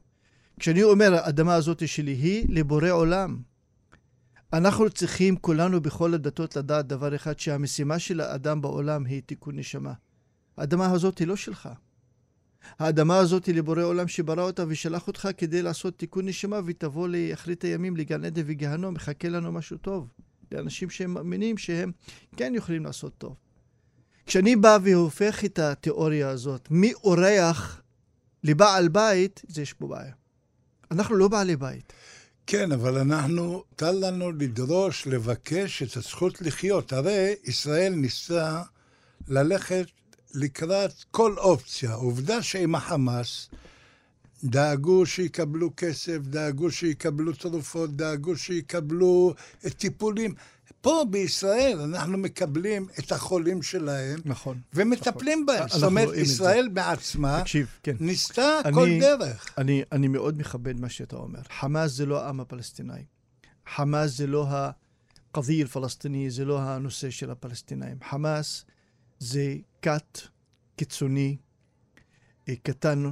כשאני 0.61 0.83
אומר, 0.83 1.15
האדמה 1.15 1.55
הזאת 1.55 1.89
שלי 1.89 2.13
היא 2.13 2.47
לבורא 2.49 2.91
עולם. 2.91 3.43
אנחנו 4.53 4.91
צריכים 4.91 5.37
כולנו 5.37 5.81
בכל 5.81 6.15
הדתות 6.15 6.57
לדעת 6.57 6.87
דבר 6.87 7.15
אחד, 7.15 7.39
שהמשימה 7.39 7.99
של 7.99 8.21
האדם 8.21 8.61
בעולם 8.61 9.05
היא 9.05 9.23
תיקון 9.27 9.59
נשמה. 9.59 9.93
האדמה 10.57 10.91
הזאת 10.91 11.19
היא 11.19 11.29
לא 11.29 11.37
שלך. 11.37 11.69
האדמה 12.79 13.19
הזאת 13.19 13.47
היא 13.47 13.55
לבורא 13.55 13.83
עולם 13.83 14.09
שברא 14.09 14.43
אותה 14.43 14.65
ושלח 14.69 15.07
אותך 15.07 15.29
כדי 15.37 15.63
לעשות 15.63 15.99
תיקון 15.99 16.29
נשמה 16.29 16.61
ותבוא 16.65 17.09
לאחרית 17.09 17.65
הימים 17.65 17.97
לגן 17.97 18.25
עדן 18.25 18.43
וגיהנום, 18.47 18.95
מחכה 18.95 19.29
לנו 19.29 19.53
משהו 19.53 19.77
טוב. 19.77 20.09
לאנשים 20.53 20.91
שהם 20.91 21.15
מאמינים 21.15 21.59
שהם 21.59 21.93
כן 22.37 22.53
יכולים 22.55 22.85
לעשות 22.85 23.19
טוב. 23.19 23.37
כשאני 24.27 24.57
בא 24.57 24.79
והופך 24.83 25.45
את 25.45 25.59
התיאוריה 25.59 26.29
הזאת 26.29 26.69
מאורח 26.71 27.83
לבעל 28.45 28.89
בית, 28.89 29.43
זה 29.49 29.63
יש 29.63 29.73
פה 29.73 29.89
בעיה. 29.89 30.13
אנחנו 30.91 31.17
לא 31.17 31.29
בעלי 31.29 31.57
בית. 31.57 31.93
כן, 32.51 32.73
אבל 32.73 32.99
אנחנו, 32.99 33.65
תן 33.77 33.97
לנו 33.97 34.33
לדרוש, 34.33 35.07
לבקש 35.07 35.83
את 35.83 35.97
הזכות 35.97 36.41
לחיות. 36.43 36.93
הרי 36.93 37.35
ישראל 37.45 37.95
ניסה 37.95 38.63
ללכת 39.29 39.87
לקראת 40.35 40.93
כל 41.11 41.35
אופציה. 41.39 41.93
עובדה 41.93 42.43
שעם 42.43 42.75
החמאס 42.75 43.49
דאגו 44.45 45.07
שיקבלו 45.07 45.71
כסף, 45.77 46.19
דאגו 46.23 46.71
שיקבלו 46.71 47.33
תרופות, 47.33 47.97
דאגו 47.97 48.37
שיקבלו 48.37 49.35
טיפולים. 49.77 50.35
פה 50.81 51.05
בישראל 51.11 51.79
אנחנו 51.81 52.19
מקבלים 52.19 52.87
את 52.99 53.13
החולים 53.13 53.63
שלהם 53.63 54.21
נכון. 54.25 54.61
ומטפלים 54.75 55.47
בהם. 55.47 55.63
אנחנו 55.63 55.79
זאת 55.79 55.87
אומרת. 55.89 56.17
ישראל 56.17 56.69
בעצמה 56.73 57.41
תקשיב, 57.43 57.67
כן. 57.83 57.97
ניסתה 58.01 58.61
אני- 58.65 58.75
כל 58.75 58.89
דרך. 59.01 59.55
אני, 59.59 59.83
אני 59.93 60.09
מאוד 60.09 60.39
מכבד 60.39 60.81
מה 60.81 60.89
שאתה 60.89 61.17
אומר. 61.17 61.41
חמאס 61.61 61.91
זה 61.93 62.07
לא 62.07 62.25
העם 62.25 62.41
הפלסטיני. 62.41 63.05
חמאס 63.75 64.11
זה 64.17 64.27
לא 64.27 64.47
הקדיה 64.51 65.65
הפלסטיני, 65.65 66.31
זה 66.31 66.45
לא 66.45 66.61
הנושא 66.61 67.11
של 67.11 67.31
הפלסטינאים. 67.31 67.97
חמאס 68.11 68.65
זה 69.19 69.55
כת 69.83 70.19
קיצוני, 70.77 71.37
אה, 72.49 72.55
קטן, 72.63 73.05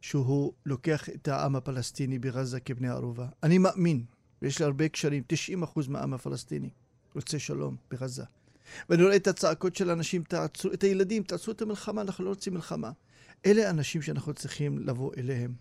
שהוא 0.00 0.52
לוקח 0.66 1.08
את 1.08 1.28
העם 1.28 1.56
הפלסטיני 1.56 2.18
בעזה 2.18 2.60
כבני 2.60 2.88
ערובה. 2.88 3.26
אני 3.42 3.58
מאמין, 3.58 4.04
ויש 4.42 4.58
לי 4.58 4.64
הרבה 4.64 4.88
קשרים, 4.88 5.22
90% 5.26 5.88
מהעם 5.88 6.14
הפלסטיני 6.14 6.70
רוצה 7.14 7.38
שלום 7.38 7.76
בעזה. 7.90 8.24
ואני 8.88 9.02
רואה 9.02 9.16
את 9.16 9.26
הצעקות 9.26 9.76
של 9.76 9.90
האנשים, 9.90 10.22
תעצרו, 10.22 10.72
את 10.72 10.82
הילדים, 10.82 11.22
תעצרו 11.22 11.52
את 11.52 11.62
המלחמה, 11.62 12.00
אנחנו 12.00 12.24
לא 12.24 12.28
רוצים 12.28 12.54
מלחמה. 12.54 12.90
אלה 13.46 13.66
האנשים 13.66 14.02
שאנחנו 14.02 14.34
צריכים 14.34 14.78
לבוא 14.78 15.12
אליהם. 15.16 15.52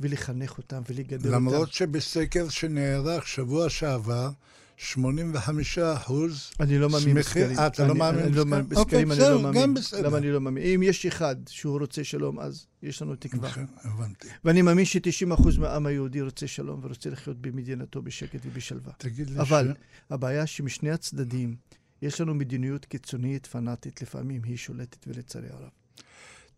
ולחנך 0.00 0.58
אותם 0.58 0.82
ולגדל 0.88 1.28
אותם. 1.28 1.34
למרות 1.34 1.72
שבסקר 1.72 2.48
שנערך 2.48 3.26
שבוע 3.26 3.70
שעבר, 3.70 4.30
85 4.76 5.78
אחוז 5.78 6.50
אני 6.60 6.78
לא 6.78 6.90
מאמין 6.90 7.16
בסקרים. 7.16 7.58
אה, 7.58 7.66
אתה 7.66 7.86
לא 7.86 7.94
מאמין 7.94 8.32
בסקרים? 8.32 8.68
בסקרים? 8.68 8.76
אוקיי, 8.76 8.98
אני 8.98 9.10
בסדר, 9.10 9.34
לא 9.34 9.42
מאמין. 9.42 9.62
גם 9.62 9.74
בסדר. 9.74 10.06
למה 10.06 10.18
אני 10.18 10.30
לא 10.32 10.40
מאמין? 10.40 10.64
אם 10.64 10.82
יש 10.82 11.06
אחד 11.06 11.36
שהוא 11.48 11.78
רוצה 11.80 12.04
שלום, 12.04 12.40
אז 12.40 12.66
יש 12.82 13.02
לנו 13.02 13.16
תקווה. 13.16 13.48
נכון, 13.48 13.66
הבנתי. 13.82 14.28
ואני 14.44 14.62
מאמין 14.62 14.84
ש-90% 14.84 15.58
מהעם 15.58 15.86
היהודי 15.86 16.20
רוצה 16.20 16.46
שלום 16.46 16.80
ורוצה 16.82 17.10
לחיות 17.10 17.40
במדינתו 17.40 18.02
בשקט 18.02 18.40
ובשלווה. 18.44 18.92
תגיד 18.98 19.30
לי 19.30 19.40
אבל 19.40 19.74
ש... 19.74 19.82
הבעיה 20.10 20.46
שמשני 20.46 20.90
הצדדים 20.90 21.56
יש 22.02 22.20
לנו 22.20 22.34
מדיניות 22.34 22.84
קיצונית, 22.84 23.46
פנאטית, 23.46 24.02
לפעמים 24.02 24.42
היא 24.44 24.56
שולטת 24.56 25.04
ולצערי 25.06 25.48
הרב. 25.50 25.70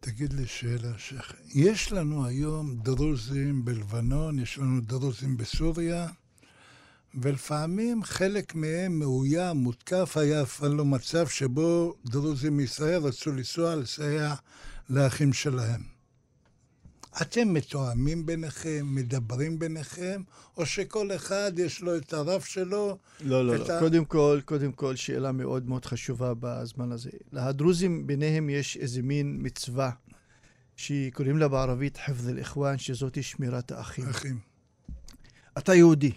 תגיד 0.00 0.32
לי 0.32 0.46
שאלה, 0.46 0.98
שייח. 0.98 1.32
יש 1.54 1.92
לנו 1.92 2.26
היום 2.26 2.76
דרוזים 2.82 3.64
בלבנון, 3.64 4.38
יש 4.38 4.58
לנו 4.58 4.80
דרוזים 4.80 5.36
בסוריה, 5.36 6.08
ולפעמים 7.14 8.02
חלק 8.04 8.54
מהם 8.54 8.98
מאוים, 8.98 9.56
מותקף, 9.56 10.16
היה 10.16 10.42
אפילו 10.42 10.84
מצב 10.84 11.28
שבו 11.28 11.94
דרוזים 12.06 12.56
מישראל 12.56 13.02
רצו 13.02 13.32
לנסוע 13.32 13.76
לסייע 13.76 14.34
לאחים 14.90 15.32
שלהם. 15.32 15.98
אתם 17.22 17.52
מתואמים 17.54 18.26
ביניכם, 18.26 18.86
מדברים 18.94 19.58
ביניכם, 19.58 20.22
או 20.56 20.66
שכל 20.66 21.08
אחד 21.16 21.52
יש 21.56 21.80
לו 21.82 21.96
את 21.96 22.12
הרב 22.12 22.40
שלו? 22.40 22.98
לא, 23.20 23.46
לא, 23.46 23.56
לא. 23.56 23.72
ה- 23.72 23.80
קודם 23.80 24.04
כל, 24.04 24.40
קודם 24.44 24.72
כל, 24.72 24.96
שאלה 24.96 25.32
מאוד 25.32 25.68
מאוד 25.68 25.84
חשובה 25.84 26.32
בזמן 26.40 26.92
הזה. 26.92 27.10
לדרוזים 27.32 28.06
ביניהם 28.06 28.50
יש 28.50 28.76
איזה 28.76 29.02
מין 29.02 29.38
מצווה 29.42 29.90
שקוראים 30.76 31.38
לה 31.38 31.48
בערבית 31.48 31.96
חפז 31.96 32.28
אל-איחואן, 32.28 32.78
שזאת 32.78 33.22
שמירת 33.22 33.72
האחים. 33.72 34.08
אחים. 34.08 34.38
אתה 35.58 35.74
יהודי, 35.74 36.12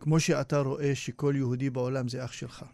כמו 0.00 0.20
שאתה 0.20 0.58
רואה 0.60 0.94
שכל 0.94 1.32
יהודי 1.36 1.70
בעולם 1.70 2.08
זה 2.08 2.24
אח 2.24 2.32
שלך. 2.32 2.64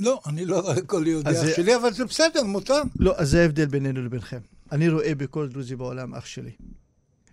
לא, 0.00 0.20
אני 0.26 0.44
לא 0.44 0.60
רואה 0.60 0.82
כל 0.82 1.04
יהודי 1.06 1.30
אח 1.30 1.34
זה- 1.34 1.52
שלי, 1.56 1.76
אבל 1.76 1.92
זה 1.92 2.04
בסדר, 2.04 2.42
מותר. 2.44 2.82
לא, 2.98 3.14
אז 3.16 3.30
זה 3.30 3.42
ההבדל 3.42 3.66
בינינו 3.66 4.02
לבינכם. 4.02 4.38
אני 4.72 4.88
רואה 4.88 5.14
בכל 5.14 5.48
דרוזי 5.48 5.76
בעולם 5.76 6.14
אח 6.14 6.26
שלי. 6.26 6.50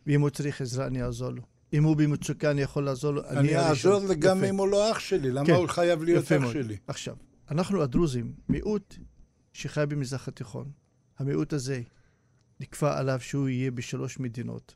ואם 0.08 0.22
הוא 0.22 0.30
צריך 0.30 0.62
עזרה, 0.62 0.88
אני 0.88 1.04
אעזור 1.04 1.30
לו. 1.30 1.42
אם 1.74 1.84
הוא 1.84 1.96
במצוקה, 1.96 2.52
אני 2.52 2.62
יכול 2.62 2.84
לעזור 2.86 3.12
לו. 3.14 3.24
אני. 3.30 3.58
אעזור 3.58 4.14
גם 4.20 4.38
יפה. 4.38 4.50
אם 4.50 4.56
הוא 4.58 4.68
לא 4.68 4.92
אח 4.92 5.00
שלי, 5.00 5.32
למה 5.32 5.46
כן, 5.46 5.54
הוא 5.54 5.68
חייב 5.68 6.04
להיות 6.04 6.26
אח 6.26 6.32
מאוד. 6.32 6.54
שלי? 6.54 6.78
עכשיו, 6.88 7.16
אנחנו 7.52 7.82
הדרוזים, 7.84 8.34
מיעוט 8.50 8.96
שחי 9.54 9.84
במזרח 9.90 10.28
התיכון. 10.28 10.72
המיעוט 11.20 11.54
הזה, 11.54 11.82
נקבע 12.60 13.00
עליו 13.00 13.20
שהוא 13.22 13.50
יהיה 13.50 13.72
בשלוש 13.72 14.20
מדינות. 14.20 14.76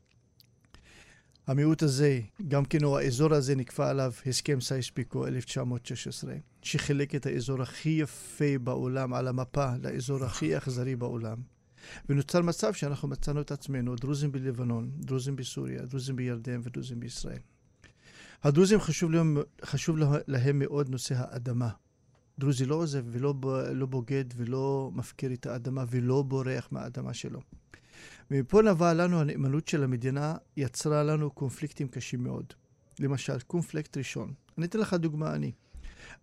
המיעוט 1.46 1.82
הזה, 1.82 2.20
גם 2.48 2.64
כן, 2.64 2.84
או 2.84 2.98
האזור 2.98 3.34
הזה, 3.34 3.54
נקבע 3.54 3.90
עליו 3.90 4.12
הסכם 4.26 4.60
סייס-פיקו 4.60 5.26
1916, 5.26 6.34
שחילק 6.62 7.14
את 7.14 7.26
האזור 7.26 7.62
הכי 7.62 7.88
יפה 7.88 8.58
בעולם 8.62 9.14
על 9.14 9.28
המפה 9.28 9.70
לאזור 9.82 10.24
הכי 10.24 10.56
אכזרי 10.56 10.96
בעולם. 10.96 11.36
ונוצר 12.08 12.42
מצב 12.42 12.72
שאנחנו 12.72 13.08
מצאנו 13.08 13.40
את 13.40 13.50
עצמנו, 13.50 13.96
דרוזים 13.96 14.32
בלבנון, 14.32 14.90
דרוזים 14.94 15.36
בסוריה, 15.36 15.82
דרוזים 15.82 16.16
בירדן 16.16 16.60
ודרוזים 16.62 17.00
בישראל. 17.00 17.38
הדרוזים 18.42 18.80
חשוב 18.80 19.10
להם, 19.10 19.36
חשוב 19.64 19.98
לה- 19.98 20.18
להם 20.26 20.58
מאוד 20.58 20.88
נושא 20.88 21.14
האדמה. 21.18 21.68
דרוזי 22.38 22.66
לא 22.66 22.74
עוזב 22.74 23.04
ולא 23.06 23.34
לא 23.72 23.86
בוגד 23.86 24.24
ולא 24.36 24.90
מפקיר 24.94 25.32
את 25.32 25.46
האדמה 25.46 25.84
ולא 25.90 26.22
בורח 26.22 26.68
מהאדמה 26.70 27.14
שלו. 27.14 27.40
ומפה 28.30 28.62
נבעה 28.62 28.94
לנו 28.94 29.20
הנאמנות 29.20 29.68
של 29.68 29.84
המדינה, 29.84 30.34
יצרה 30.56 31.02
לנו 31.02 31.30
קונפליקטים 31.30 31.88
קשים 31.88 32.24
מאוד. 32.24 32.52
למשל, 33.00 33.40
קונפליקט 33.40 33.96
ראשון. 33.96 34.32
אני 34.58 34.66
אתן 34.66 34.78
לך 34.78 34.94
דוגמה, 34.94 35.34
אני. 35.34 35.52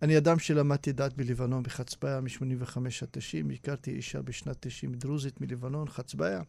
אני 0.02 0.18
אדם 0.18 0.38
שלמדתי 0.38 0.92
דת 0.92 1.12
בלבנון 1.12 1.62
בחצביה 1.62 2.20
מ-85 2.20 2.76
עד 3.02 3.08
90, 3.10 3.50
הכרתי 3.50 3.90
אישה 3.90 4.22
בשנת 4.22 4.56
90 4.60 4.94
דרוזית 4.94 5.40
מלבנון, 5.40 5.88
חצביה. 5.88 6.42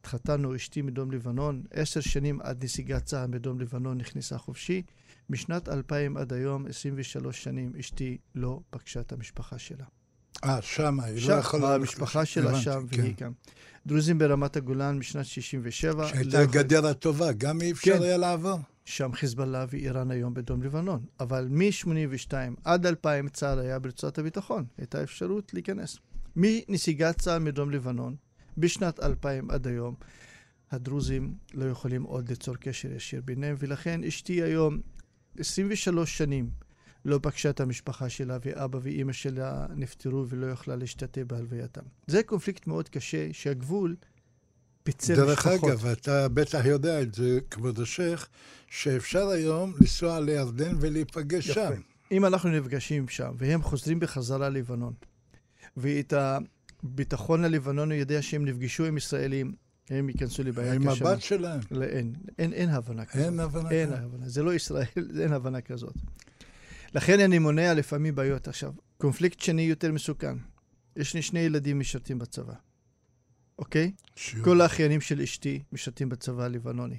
התחתנו, 0.00 0.56
אשתי 0.56 0.82
מדרום 0.82 1.10
לבנון, 1.10 1.62
עשר 1.70 2.00
שנים 2.00 2.40
עד 2.40 2.64
נסיגת 2.64 3.04
צה"ל 3.04 3.26
מדרום 3.26 3.60
לבנון 3.60 3.98
נכנסה 3.98 4.38
חופשי. 4.38 4.82
משנת 5.30 5.68
2000 5.68 6.16
עד 6.16 6.32
היום, 6.32 6.66
23 6.66 7.44
שנים, 7.44 7.72
אשתי 7.80 8.18
לא 8.34 8.60
פגשה 8.70 9.00
את 9.00 9.12
המשפחה 9.12 9.58
שלה. 9.58 9.84
אה, 10.44 10.62
שמה, 10.62 11.04
היא 11.04 11.14
לא 11.14 11.20
שם, 11.20 11.38
יכולה... 11.38 11.74
המשפחה 11.74 12.24
שלה 12.24 12.60
שם 12.60 12.86
כן. 12.90 13.00
והיא 13.00 13.14
כאן. 13.16 13.32
דרוזים 13.86 14.18
ברמת 14.18 14.56
הגולן 14.56 14.98
משנת 14.98 15.24
67. 15.26 16.08
שהייתה 16.08 16.38
לא 16.38 16.42
הגדר 16.42 16.86
הטובה, 16.86 17.32
גם 17.32 17.60
אי 17.60 17.72
אפשר 17.72 17.96
כן. 17.96 18.02
היה 18.02 18.16
לעבור. 18.16 18.58
שם 18.84 19.12
חיזבאללה 19.12 19.64
ואיראן 19.70 20.10
היום 20.10 20.34
בדרום 20.34 20.62
לבנון. 20.62 21.04
אבל 21.20 21.48
מ-82 21.50 22.32
עד 22.64 22.86
2000 22.86 23.28
צה"ל 23.28 23.58
היה 23.58 23.78
ברצועת 23.78 24.18
הביטחון. 24.18 24.64
הייתה 24.78 25.02
אפשרות 25.02 25.54
להיכנס. 25.54 25.98
מנסיגת 26.36 27.18
צה"ל 27.18 27.38
מדרום 27.38 27.70
לבנון, 27.70 28.16
בשנת 28.58 29.00
2000 29.00 29.50
עד 29.50 29.66
היום, 29.66 29.94
הדרוזים 30.70 31.34
לא 31.54 31.64
יכולים 31.64 32.02
עוד 32.02 32.28
ליצור 32.28 32.56
קשר 32.56 32.92
ישיר 32.92 33.22
ביניהם, 33.24 33.56
ולכן 33.58 34.04
אשתי 34.04 34.42
היום 34.42 34.80
23 35.38 36.18
שנים 36.18 36.50
לא 37.04 37.18
פגשה 37.22 37.50
את 37.50 37.60
המשפחה 37.60 38.08
שלה, 38.08 38.38
ואבא 38.44 38.78
ואימא 38.82 39.12
שלה 39.12 39.66
נפטרו 39.76 40.24
ולא 40.28 40.46
יכלה 40.46 40.76
להשתתף 40.76 41.22
בהלווייתם. 41.26 41.82
זה 42.06 42.22
קונפליקט 42.22 42.66
מאוד 42.66 42.88
קשה, 42.88 43.28
שהגבול 43.32 43.96
פיצל 44.82 45.14
דרך 45.14 45.46
משפחות. 45.46 45.70
אגב, 45.70 45.86
אתה 45.86 46.28
בטח 46.28 46.64
יודע 46.64 47.02
את 47.02 47.14
זה, 47.14 47.38
כבוד 47.50 47.80
השייח, 47.80 48.28
שאפשר 48.70 49.28
היום 49.28 49.74
לנסוע 49.80 50.20
לירדן 50.20 50.76
ולהיפגש 50.80 51.48
יפה. 51.48 51.54
שם. 51.54 51.80
אם 52.12 52.24
אנחנו 52.24 52.50
נפגשים 52.50 53.08
שם, 53.08 53.32
והם 53.38 53.62
חוזרים 53.62 54.00
בחזרה 54.00 54.48
ללבנון, 54.48 54.92
ואת 55.76 56.14
הביטחון 56.82 57.44
הוא 57.54 57.92
יודע 57.92 58.22
שהם 58.22 58.44
נפגשו 58.44 58.84
עם 58.84 58.96
ישראלים, 58.96 59.52
הם 59.90 60.08
ייכנסו 60.08 60.42
לבעיה 60.42 60.72
עם 60.72 60.90
קשה. 60.90 61.10
הבת 61.10 61.22
שלהם. 61.22 61.60
לא, 61.70 61.84
אין, 61.84 62.12
אין, 62.38 62.52
אין 62.52 62.68
הבנה 62.68 63.04
כזאת. 63.04 63.26
אין 63.26 63.40
הבנה. 63.40 63.70
אין 63.70 63.88
כזאת. 63.88 63.98
הבנה. 63.98 64.28
זה 64.28 64.42
לא 64.42 64.54
ישראל, 64.54 64.86
אין 65.20 65.32
הבנה 65.32 65.60
כזאת. 65.60 65.94
לכן 66.94 67.20
אני 67.20 67.38
מונע 67.38 67.74
לפעמים 67.74 68.14
בעיות. 68.14 68.48
עכשיו, 68.48 68.72
קונפליקט 68.98 69.40
שני 69.40 69.62
יותר 69.62 69.92
מסוכן. 69.92 70.36
יש 70.96 71.14
לי 71.14 71.22
שני 71.22 71.40
ילדים 71.40 71.78
משרתים 71.78 72.18
בצבא, 72.18 72.54
אוקיי? 73.58 73.92
שיעור. 74.16 74.44
כל 74.44 74.60
האחיינים 74.60 75.00
של 75.00 75.20
אשתי 75.20 75.62
משרתים 75.72 76.08
בצבא 76.08 76.44
הלבנוני. 76.44 76.96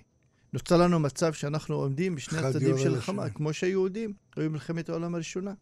נוצר 0.54 0.78
לנו 0.78 1.00
מצב 1.00 1.34
שאנחנו 1.34 1.76
עומדים 1.76 2.16
בשני 2.16 2.40
הצדדים 2.40 2.78
של. 2.78 2.96
החמה, 2.96 3.30
כמו 3.30 3.54
שהיהודים 3.54 4.14
היו 4.36 4.50
במלחמת 4.50 4.90
העולם 4.90 5.16
הראשונה. 5.16 5.54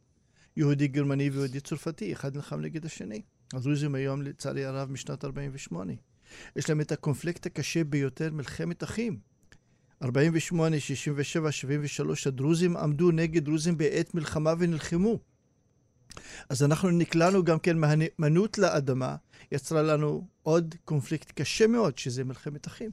יהודי 0.58 0.88
גרמני 0.88 1.30
ויהודי 1.30 1.60
צרפתי, 1.60 2.14
אחד 2.14 2.36
נלחם 2.36 2.62
נגד 2.62 2.86
השני. 2.86 3.22
הדרוזים 3.54 3.96
היום, 3.96 4.22
לצערי 4.22 4.66
הרב, 4.66 4.92
משנת 4.92 5.26
48. 5.26 5.94
יש 6.56 6.70
להם 6.70 6.82
את 6.82 6.92
הקונפליקט 6.92 7.46
הקשה 7.46 7.84
ביותר, 7.84 8.34
מלחמת 8.34 8.84
אחים. 8.84 9.20
48, 10.04 10.80
67, 10.80 11.52
73, 11.52 12.28
הדרוזים 12.28 12.78
עמדו 12.78 13.12
נגד 13.12 13.46
דרוזים 13.46 13.78
בעת 13.78 14.16
מלחמה 14.16 14.54
ונלחמו. 14.60 15.20
אז 16.50 16.64
אנחנו 16.64 16.90
נקלענו 16.90 17.44
גם 17.44 17.60
כן 17.60 17.78
מהנאמנות 17.78 18.58
לאדמה, 18.58 19.16
יצרה 19.52 19.82
לנו 19.82 20.28
עוד 20.44 20.76
קונפליקט 20.86 21.32
קשה 21.42 21.68
מאוד, 21.68 21.98
שזה 21.98 22.24
מלחמת 22.24 22.68
אחים. 22.68 22.92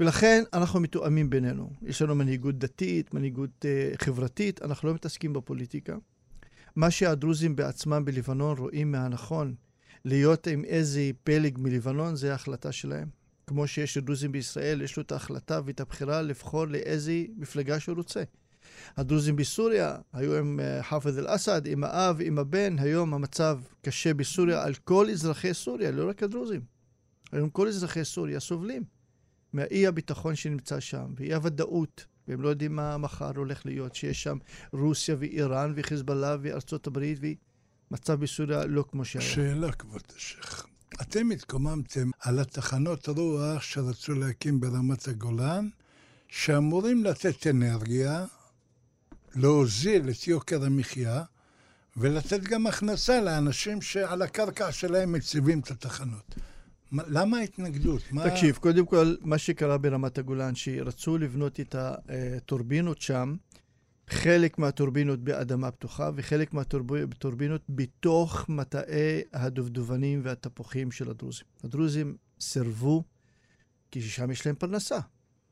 ולכן 0.00 0.44
אנחנו 0.52 0.80
מתואמים 0.80 1.30
בינינו. 1.30 1.70
יש 1.82 2.02
לנו 2.02 2.14
מנהיגות 2.14 2.58
דתית, 2.58 3.14
מנהיגות 3.14 3.64
uh, 3.64 4.04
חברתית, 4.04 4.62
אנחנו 4.62 4.88
לא 4.88 4.94
מתעסקים 4.94 5.32
בפוליטיקה. 5.32 5.96
מה 6.76 6.90
שהדרוזים 6.90 7.56
בעצמם 7.56 8.04
בלבנון 8.04 8.58
רואים 8.58 8.92
מהנכון 8.92 9.54
להיות 10.04 10.46
עם 10.46 10.64
איזה 10.64 11.10
פלג 11.24 11.58
מלבנון, 11.58 12.16
זה 12.16 12.32
ההחלטה 12.32 12.72
שלהם. 12.72 13.17
כמו 13.48 13.66
שיש 13.66 13.96
לדרוזים 13.96 14.32
בישראל, 14.32 14.82
יש 14.82 14.96
לו 14.96 15.02
את 15.02 15.12
ההחלטה 15.12 15.60
ואת 15.64 15.80
הבחירה 15.80 16.22
לבחור 16.22 16.64
לאיזה 16.64 17.24
מפלגה 17.36 17.80
שהוא 17.80 17.96
רוצה. 17.96 18.22
הדרוזים 18.96 19.36
בסוריה 19.36 19.96
היו 20.12 20.36
עם 20.36 20.60
אה, 20.60 20.82
חאפז 20.82 21.18
אל-אסד, 21.18 21.66
עם 21.66 21.84
האב, 21.84 22.20
עם 22.22 22.38
הבן, 22.38 22.78
היום 22.78 23.14
המצב 23.14 23.60
קשה 23.82 24.14
בסוריה 24.14 24.64
על 24.64 24.74
כל 24.74 25.10
אזרחי 25.10 25.54
סוריה, 25.54 25.90
לא 25.90 26.08
רק 26.08 26.22
הדרוזים. 26.22 26.60
היום 27.32 27.50
כל 27.50 27.68
אזרחי 27.68 28.04
סוריה 28.04 28.40
סובלים 28.40 28.84
מהאי 29.52 29.86
הביטחון 29.86 30.34
שנמצא 30.34 30.80
שם, 30.80 31.14
ואי 31.16 31.34
הוודאות, 31.34 32.06
והם 32.28 32.42
לא 32.42 32.48
יודעים 32.48 32.76
מה 32.76 32.98
מחר 32.98 33.30
הולך 33.36 33.66
להיות, 33.66 33.94
שיש 33.94 34.22
שם 34.22 34.38
רוסיה 34.72 35.16
ואיראן 35.18 35.72
וחיזבאללה 35.76 36.36
וארצות 36.42 36.86
הברית, 36.86 37.18
ומצב 37.90 38.20
בסוריה 38.20 38.66
לא 38.66 38.84
כמו 38.90 39.04
שהיה. 39.04 39.24
שאלה, 39.24 39.72
כבוד 39.72 40.02
השייח. 40.16 40.67
אתם 41.02 41.30
התקוממתם 41.30 42.10
על 42.20 42.38
התחנות 42.38 43.08
רוח 43.08 43.62
שרצו 43.62 44.14
להקים 44.14 44.60
ברמת 44.60 45.08
הגולן, 45.08 45.68
שאמורים 46.28 47.04
לתת 47.04 47.46
אנרגיה, 47.46 48.24
להוזיל 49.36 50.10
את 50.10 50.28
יוקר 50.28 50.64
המחיה, 50.64 51.22
ולתת 51.96 52.40
גם 52.42 52.66
הכנסה 52.66 53.20
לאנשים 53.20 53.82
שעל 53.82 54.22
הקרקע 54.22 54.72
שלהם 54.72 55.12
מציבים 55.12 55.60
את 55.60 55.70
התחנות. 55.70 56.34
מה- 56.90 57.02
למה 57.08 57.38
ההתנגדות? 57.38 58.02
מה... 58.12 58.24
קודם 58.60 58.86
כל, 58.86 59.14
מה 59.20 59.38
שקרה 59.38 59.78
ברמת 59.78 60.18
הגולן, 60.18 60.54
שרצו 60.54 61.18
לבנות 61.18 61.60
את 61.60 61.74
הטורבינות 61.78 63.00
שם, 63.00 63.36
חלק 64.08 64.58
מהטורבינות 64.58 65.20
באדמה 65.20 65.70
פתוחה 65.70 66.10
וחלק 66.14 66.54
מהטורבינות 66.54 67.62
בתוך 67.68 68.48
מטעי 68.48 69.22
הדובדבנים 69.32 70.20
והתפוחים 70.24 70.90
של 70.90 71.10
הדרוזים. 71.10 71.44
הדרוזים 71.64 72.16
סירבו, 72.40 73.04
כי 73.90 74.02
שם 74.02 74.30
יש 74.30 74.46
להם 74.46 74.54
פרנסה. 74.54 74.98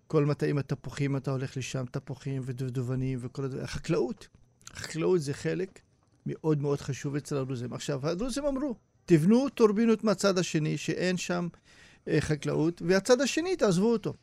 כל 0.07 0.25
מטעים 0.25 0.59
התפוחים, 0.59 1.17
אתה 1.17 1.31
הולך 1.31 1.57
לשם, 1.57 1.85
תפוחים 1.91 2.43
ודובדבנים 2.45 3.19
וכל 3.23 3.45
הדברים. 3.45 3.65
החקלאות. 3.65 4.29
החקלאות 4.71 5.21
זה 5.21 5.35
חלק 5.35 5.81
מאוד 6.27 6.61
מאוד 6.61 6.81
חשוב 6.81 7.17
אצל 7.17 7.37
הדרוזים. 7.37 7.73
עכשיו, 7.73 8.09
הדרוזים 8.09 8.45
אמרו, 8.45 8.75
תבנו 9.05 9.49
טורבינות 9.49 10.05
מהצד 10.05 10.39
השני, 10.39 10.79
שאין 10.79 11.17
שם 11.17 11.49
אה, 12.09 12.21
חקלאות, 12.21 12.83
והצד 12.87 13.21
השני, 13.21 13.57
תעזבו 13.57 13.93
אותו. 13.93 14.15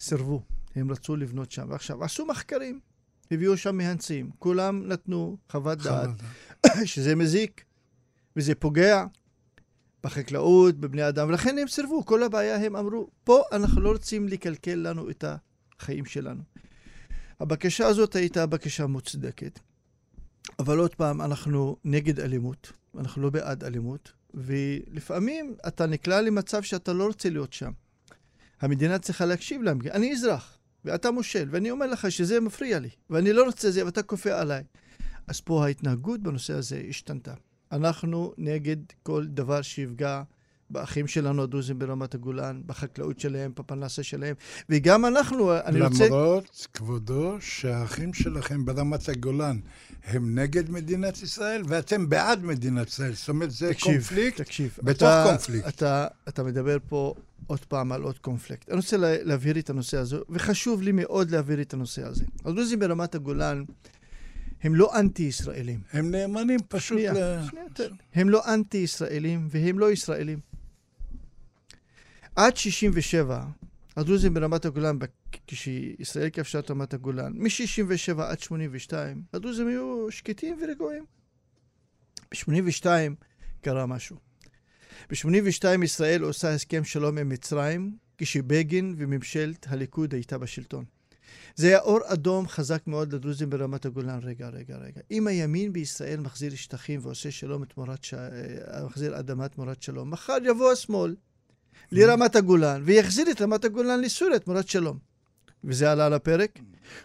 סירבו, 0.00 0.42
הם 0.74 0.90
רצו 0.90 1.16
לבנות 1.16 1.52
שם. 1.52 1.66
ועכשיו, 1.70 2.04
עשו 2.04 2.26
מחקרים, 2.26 2.80
הביאו 3.30 3.56
שם 3.56 3.76
מהנדסים, 3.76 4.30
כולם 4.38 4.88
נתנו 4.88 5.36
חוות 5.52 5.78
דעת. 5.78 6.08
שזה 6.84 7.14
מזיק, 7.14 7.64
וזה 8.36 8.54
פוגע 8.54 9.04
בחקלאות, 10.04 10.74
בבני 10.74 11.08
אדם, 11.08 11.28
ולכן 11.28 11.58
הם 11.58 11.68
סירבו. 11.68 12.04
כל 12.04 12.22
הבעיה, 12.22 12.56
הם 12.56 12.76
אמרו, 12.76 13.08
פה 13.24 13.42
אנחנו 13.52 13.80
לא 13.80 13.92
רוצים 13.92 14.28
לקלקל 14.28 14.74
לנו 14.74 15.10
את 15.10 15.24
החיים 15.78 16.04
שלנו. 16.04 16.42
הבקשה 17.40 17.86
הזאת 17.86 18.16
הייתה 18.16 18.46
בקשה 18.46 18.86
מוצדקת, 18.86 19.60
אבל 20.58 20.78
עוד 20.78 20.94
פעם, 20.94 21.22
אנחנו 21.22 21.76
נגד 21.84 22.20
אלימות, 22.20 22.72
אנחנו 22.98 23.22
לא 23.22 23.30
בעד 23.30 23.64
אלימות, 23.64 24.12
ולפעמים 24.34 25.54
אתה 25.68 25.86
נקלע 25.86 26.20
למצב 26.20 26.62
שאתה 26.62 26.92
לא 26.92 27.06
רוצה 27.06 27.30
להיות 27.30 27.52
שם. 27.52 27.70
המדינה 28.60 28.98
צריכה 28.98 29.26
להקשיב 29.26 29.62
להם. 29.62 29.78
אני 29.90 30.12
אזרח, 30.12 30.57
ואתה 30.88 31.10
מושל, 31.10 31.48
ואני 31.50 31.70
אומר 31.70 31.86
לך 31.86 32.10
שזה 32.10 32.40
מפריע 32.40 32.78
לי, 32.78 32.88
ואני 33.10 33.32
לא 33.32 33.44
רוצה 33.44 33.70
זה, 33.70 33.84
ואתה 33.84 34.02
כופה 34.02 34.40
עליי. 34.40 34.62
אז 35.26 35.40
פה 35.40 35.64
ההתנהגות 35.64 36.20
בנושא 36.20 36.54
הזה 36.54 36.82
השתנתה. 36.88 37.34
אנחנו 37.72 38.32
נגד 38.38 38.76
כל 39.02 39.26
דבר 39.26 39.62
שיפגע 39.62 40.22
באחים 40.70 41.06
שלנו 41.06 41.42
הדרוזים 41.42 41.78
ברמת 41.78 42.14
הגולן, 42.14 42.60
בחקלאות 42.66 43.20
שלהם, 43.20 43.52
בפרנסה 43.56 44.02
שלהם, 44.02 44.34
וגם 44.68 45.06
אנחנו, 45.06 45.56
אני 45.64 45.80
רוצה... 45.80 46.06
למרות, 46.06 46.66
כבודו, 46.74 47.36
שהאחים 47.40 48.14
שלכם 48.14 48.64
ברמת 48.64 49.08
הגולן 49.08 49.58
הם 50.04 50.38
נגד 50.38 50.70
מדינת 50.70 51.22
ישראל, 51.22 51.62
ואתם 51.68 52.08
בעד 52.08 52.44
מדינת 52.44 52.88
ישראל. 52.88 53.12
זאת 53.12 53.28
אומרת, 53.28 53.50
זה 53.50 53.72
תקשיב, 53.72 53.92
קונפליקט 53.92 54.40
תקשיב, 54.40 54.78
בתוך 54.82 55.08
אתה, 55.08 55.24
קונפליקט. 55.28 55.68
אתה, 55.68 56.06
אתה 56.28 56.42
מדבר 56.42 56.76
פה 56.88 57.14
עוד 57.46 57.64
פעם 57.64 57.92
על 57.92 58.02
עוד 58.02 58.18
קונפליקט. 58.18 58.68
אני 58.68 58.76
רוצה 58.76 58.96
לה, 58.96 59.22
להבהיר 59.22 59.58
את 59.58 59.70
הנושא 59.70 59.96
הזה, 59.96 60.16
וחשוב 60.30 60.82
לי 60.82 60.92
מאוד 60.92 61.30
להבהיר 61.30 61.60
את 61.60 61.74
הנושא 61.74 62.06
הזה. 62.06 62.24
הדרוזים 62.44 62.78
ברמת 62.78 63.14
הגולן 63.14 63.64
הם 64.62 64.74
לא 64.74 64.98
אנטי-ישראלים. 65.00 65.80
הם 65.92 66.10
נאמנים 66.10 66.60
פשוט 66.68 66.98
שנייה, 66.98 67.12
ל... 67.12 67.48
שנייה, 67.50 67.90
הם 68.14 68.28
לא 68.28 68.54
אנטי-ישראלים 68.54 69.48
והם 69.50 69.78
לא 69.78 69.92
ישראלים. 69.92 70.38
עד 72.36 72.56
67, 72.56 73.44
הדרוזים 73.98 74.34
ברמת 74.34 74.64
הגולן, 74.64 74.98
כשישראל 75.46 76.30
כבשה 76.30 76.58
את 76.58 76.70
רמת 76.70 76.94
הגולן, 76.94 77.32
מ-67 77.32 78.22
עד 78.22 78.40
82, 78.40 79.22
הדרוזים 79.32 79.68
היו 79.68 80.06
שקטים 80.10 80.58
ורגועים. 80.62 81.04
ב-82 82.30 82.86
קרה 83.60 83.86
משהו. 83.86 84.16
ב-82 85.10 85.84
ישראל 85.84 86.22
עושה 86.22 86.54
הסכם 86.54 86.84
שלום 86.84 87.18
עם 87.18 87.28
מצרים, 87.28 87.96
כשבגין 88.18 88.94
וממשלת 88.98 89.66
הליכוד 89.68 90.12
הייתה 90.12 90.38
בשלטון. 90.38 90.84
זה 91.56 91.66
היה 91.66 91.78
אור 91.78 92.00
אדום 92.04 92.48
חזק 92.48 92.86
מאוד 92.86 93.12
לדרוזים 93.12 93.50
ברמת 93.50 93.86
הגולן. 93.86 94.18
רגע, 94.22 94.48
רגע, 94.48 94.76
רגע. 94.76 95.00
אם 95.10 95.26
הימין 95.26 95.72
בישראל 95.72 96.20
מחזיר 96.20 96.54
שטחים 96.54 97.00
ועושה 97.02 97.30
שלום 97.30 97.64
תמורת 97.64 98.04
ש... 98.04 98.14
אה, 98.14 98.86
מחזיר 98.86 99.18
אדמה 99.18 99.48
תמורת 99.48 99.82
שלום, 99.82 100.10
מחר 100.10 100.36
יבוא 100.44 100.72
השמאל 100.72 101.14
לרמת 101.92 102.36
הגולן 102.36 102.82
ויחזיר 102.84 103.30
את 103.30 103.40
רמת 103.40 103.64
הגולן 103.64 104.00
לסוריה 104.00 104.38
תמורת 104.38 104.68
שלום. 104.68 104.98
וזה 105.64 105.92
עלה 105.92 106.06
על 106.06 106.14
הפרק. 106.14 106.58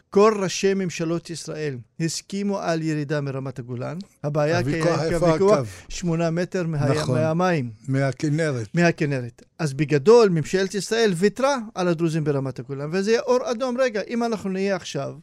כל 0.10 0.34
ראשי 0.40 0.74
ממשלות 0.74 1.30
ישראל 1.30 1.78
הסכימו 2.00 2.60
על 2.60 2.82
ירידה 2.82 3.22
מרמת 3.22 3.60
הגולן. 3.60 3.98
הבעיה 4.24 4.60
הוויכוח 4.60 5.00
הקו? 5.00 5.56
שמונה 5.90 6.30
מטר 6.30 6.68
מה... 6.68 6.90
נכון. 6.90 7.20
מהמים. 7.20 7.72
מהכנרת. 7.88 8.68
מהכנרת. 8.74 9.42
אז 9.60 9.74
בגדול, 9.74 10.30
ממשלת 10.30 10.74
ישראל 10.74 11.14
ויתרה 11.16 11.58
על 11.76 11.88
הדרוזים 11.88 12.24
ברמת 12.24 12.60
הגולן, 12.60 12.90
וזה 12.92 13.12
יהיה 13.12 13.22
אור 13.22 13.52
אדום. 13.52 13.78
רגע, 13.80 14.02
אם 14.08 14.24
אנחנו 14.24 14.50
נהיה 14.50 14.76
עכשיו 14.76 15.16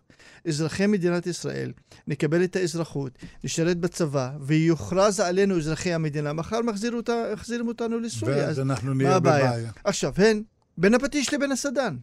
אזרחי 0.49 0.87
מדינת 0.87 1.27
ישראל, 1.27 1.73
נקבל 2.07 2.45
את 2.45 2.57
האזרחות, 2.57 3.19
נשרת 3.45 3.79
בצבא, 3.79 4.31
ויוכרז 4.41 5.21
עלינו 5.21 5.57
אזרחי 5.57 5.93
המדינה, 5.93 6.33
מחר 6.33 6.61
מחזירים 6.63 7.69
אותנו 7.69 8.01
לסוריה. 8.01 8.37
ואז 8.37 8.51
אז 8.51 8.61
אנחנו 8.61 8.95
נהיה? 8.95 9.21
בבעיה. 9.21 9.71
עכשיו, 9.85 10.13
הן 10.17 10.43
בין 10.79 10.95
הפטיש 10.95 11.35
לבין 11.35 11.53
הסדן. 11.53 11.97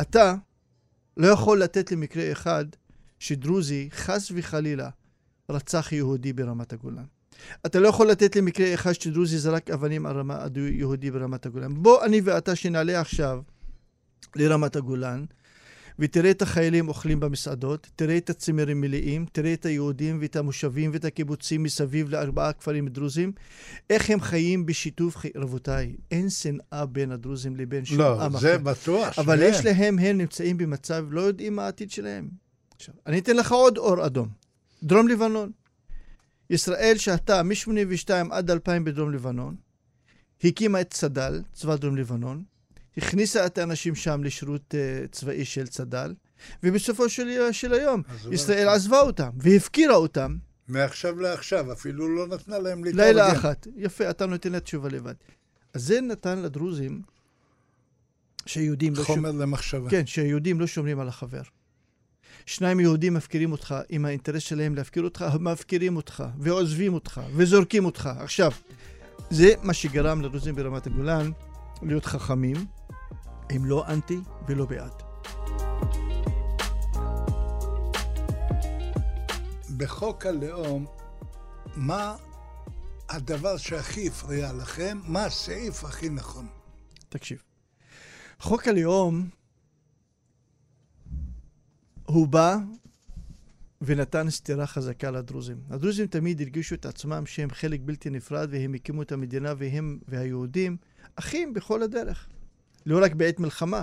אתה 0.00 0.34
לא 1.16 1.26
יכול 1.26 1.62
לתת 1.62 1.92
למקרה 1.92 2.32
אחד 2.32 2.64
שדרוזי, 3.18 3.88
חס 3.92 4.32
וחלילה, 4.34 4.90
רצח 5.48 5.92
יהודי 5.92 6.32
ברמת 6.32 6.72
הגולן. 6.72 7.04
אתה 7.66 7.80
לא 7.80 7.88
יכול 7.88 8.10
לתת 8.10 8.36
למקרה 8.36 8.74
אחד 8.74 8.92
שדרוזי 8.92 9.38
זרק 9.38 9.70
אבנים 9.70 10.06
על 10.06 10.18
רמה, 10.18 10.46
יהודי 10.56 11.10
ברמת 11.10 11.46
הגולן. 11.46 11.74
בוא 11.74 12.04
אני 12.04 12.20
ואתה 12.24 12.56
שנעלה 12.56 13.00
עכשיו 13.00 13.40
לרמת 14.36 14.76
הגולן, 14.76 15.24
ותראה 16.02 16.30
את 16.30 16.42
החיילים 16.42 16.88
אוכלים 16.88 17.20
במסעדות, 17.20 17.90
תראה 17.96 18.16
את 18.16 18.30
הצימרים 18.30 18.80
מלאים, 18.80 19.26
תראה 19.32 19.52
את 19.52 19.66
היהודים 19.66 20.18
ואת 20.20 20.36
המושבים 20.36 20.90
ואת 20.92 21.04
הקיבוצים 21.04 21.62
מסביב 21.62 22.10
לארבעה 22.10 22.52
כפרים 22.52 22.88
דרוזים, 22.88 23.32
איך 23.90 24.10
הם 24.10 24.20
חיים 24.20 24.66
בשיתוף 24.66 25.16
חי... 25.16 25.28
רבותיי, 25.36 25.96
אין 26.10 26.30
שנאה 26.30 26.86
בין 26.86 27.12
הדרוזים 27.12 27.56
לבין 27.56 27.84
שום 27.84 27.98
לא, 27.98 28.22
עם 28.22 28.38
זה 28.38 28.54
אחר. 28.54 28.58
בטוח. 28.58 29.18
אבל 29.18 29.38
שאין. 29.38 29.54
יש 29.54 29.64
להם, 29.64 29.98
הם 29.98 30.18
נמצאים 30.18 30.56
במצב, 30.58 31.06
לא 31.10 31.20
יודעים 31.20 31.56
מה 31.56 31.64
העתיד 31.64 31.90
שלהם. 31.90 32.28
עכשיו, 32.76 32.94
אני 33.06 33.18
אתן 33.18 33.36
לך 33.36 33.52
עוד 33.52 33.78
אור 33.78 34.06
אדום. 34.06 34.28
דרום 34.82 35.08
לבנון. 35.08 35.50
ישראל 36.50 36.94
שהתה 36.98 37.42
מ-82 37.42 38.10
עד 38.30 38.50
2000 38.50 38.84
בדרום 38.84 39.12
לבנון, 39.12 39.56
הקימה 40.44 40.80
את 40.80 40.90
צד"ל, 40.90 41.42
צבא 41.52 41.76
דרום 41.76 41.96
לבנון, 41.96 42.42
הכניסה 42.96 43.46
את 43.46 43.58
האנשים 43.58 43.94
שם 43.94 44.24
לשירות 44.24 44.74
uh, 44.74 45.08
צבאי 45.12 45.44
של 45.44 45.66
צד"ל, 45.66 46.14
ובסופו 46.62 47.08
של, 47.08 47.52
של 47.52 47.74
היום 47.74 48.02
הוא 48.24 48.34
ישראל 48.34 48.64
לא- 48.64 48.70
עזבה 48.70 49.00
אותם 49.00 49.30
והפקירה 49.36 49.94
אותם 49.94 50.36
מעכשיו 50.68 51.20
לעכשיו, 51.20 51.72
אפילו 51.72 52.16
לא 52.16 52.26
נתנה 52.26 52.58
להם 52.58 52.84
להתארגן. 52.84 53.04
לילה 53.04 53.32
אחת. 53.32 53.66
יפה, 53.76 54.10
אתה 54.10 54.26
נותן 54.26 54.52
לה 54.52 54.60
תשובה 54.60 54.88
לבד. 54.88 55.14
אז 55.74 55.82
זה 55.82 56.00
נתן 56.00 56.38
לדרוזים 56.38 57.02
שהיהודים 58.46 58.94
לא 58.94 59.04
חומר 59.04 59.30
למחשבה. 59.30 59.90
כן, 59.90 60.06
שהיהודים 60.06 60.60
לא 60.60 60.66
שומרים 60.66 61.00
על 61.00 61.08
החבר. 61.08 61.42
שניים 62.46 62.80
יהודים 62.80 63.14
מפקירים 63.14 63.52
אותך, 63.52 63.74
עם 63.88 64.04
האינטרס 64.04 64.42
שלהם 64.42 64.74
להפקיר 64.74 65.02
אותך, 65.02 65.22
הם 65.22 65.44
מפקירים 65.44 65.96
אותך, 65.96 66.24
ועוזבים 66.38 66.94
אותך, 66.94 67.20
וזורקים 67.36 67.84
אותך. 67.84 68.10
עכשיו, 68.18 68.52
זה 69.30 69.54
מה 69.62 69.74
שגרם 69.74 70.22
לדרוזים 70.22 70.54
ברמת 70.54 70.86
הגולן 70.86 71.30
להיות 71.82 72.04
חכמים, 72.04 72.56
הם 73.50 73.64
לא 73.64 73.86
אנטי 73.88 74.20
ולא 74.48 74.66
בעד. 74.66 75.02
בחוק 79.76 80.26
הלאום, 80.26 80.86
מה 81.76 82.16
הדבר 83.08 83.56
שהכי 83.56 84.08
הפריע 84.08 84.52
לכם? 84.52 84.98
מה 85.04 85.24
הסעיף 85.24 85.84
הכי 85.84 86.08
נכון? 86.08 86.46
תקשיב, 87.08 87.42
חוק 88.38 88.68
הלאום, 88.68 89.28
הוא 92.06 92.28
בא 92.28 92.56
ונתן 93.82 94.30
סטירה 94.30 94.66
חזקה 94.66 95.10
לדרוזים. 95.10 95.60
הדרוזים 95.70 96.06
תמיד 96.06 96.40
הרגישו 96.40 96.74
את 96.74 96.86
עצמם 96.86 97.26
שהם 97.26 97.50
חלק 97.50 97.80
בלתי 97.84 98.10
נפרד 98.10 98.48
והם 98.52 98.74
הקימו 98.74 99.02
את 99.02 99.12
המדינה 99.12 99.54
והם 99.58 99.98
והיהודים 100.08 100.76
אחים 101.16 101.54
בכל 101.54 101.82
הדרך. 101.82 102.26
לא 102.86 103.04
רק 103.04 103.14
בעת 103.14 103.40
מלחמה. 103.40 103.82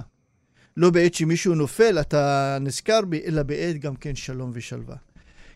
לא 0.78 0.90
בעת 0.90 1.14
שמישהו 1.14 1.56
נופל 1.56 1.98
אתה 2.02 2.58
נזכר 2.62 3.02
בי, 3.02 3.22
אלא 3.26 3.44
בעת 3.44 3.78
גם 3.80 3.96
כן 3.96 4.16
שלום 4.16 4.52
ושלווה. 4.54 4.96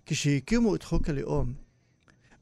כשהקימו 0.06 0.76
את 0.76 0.84
חוק 0.84 1.10
הלאום 1.10 1.54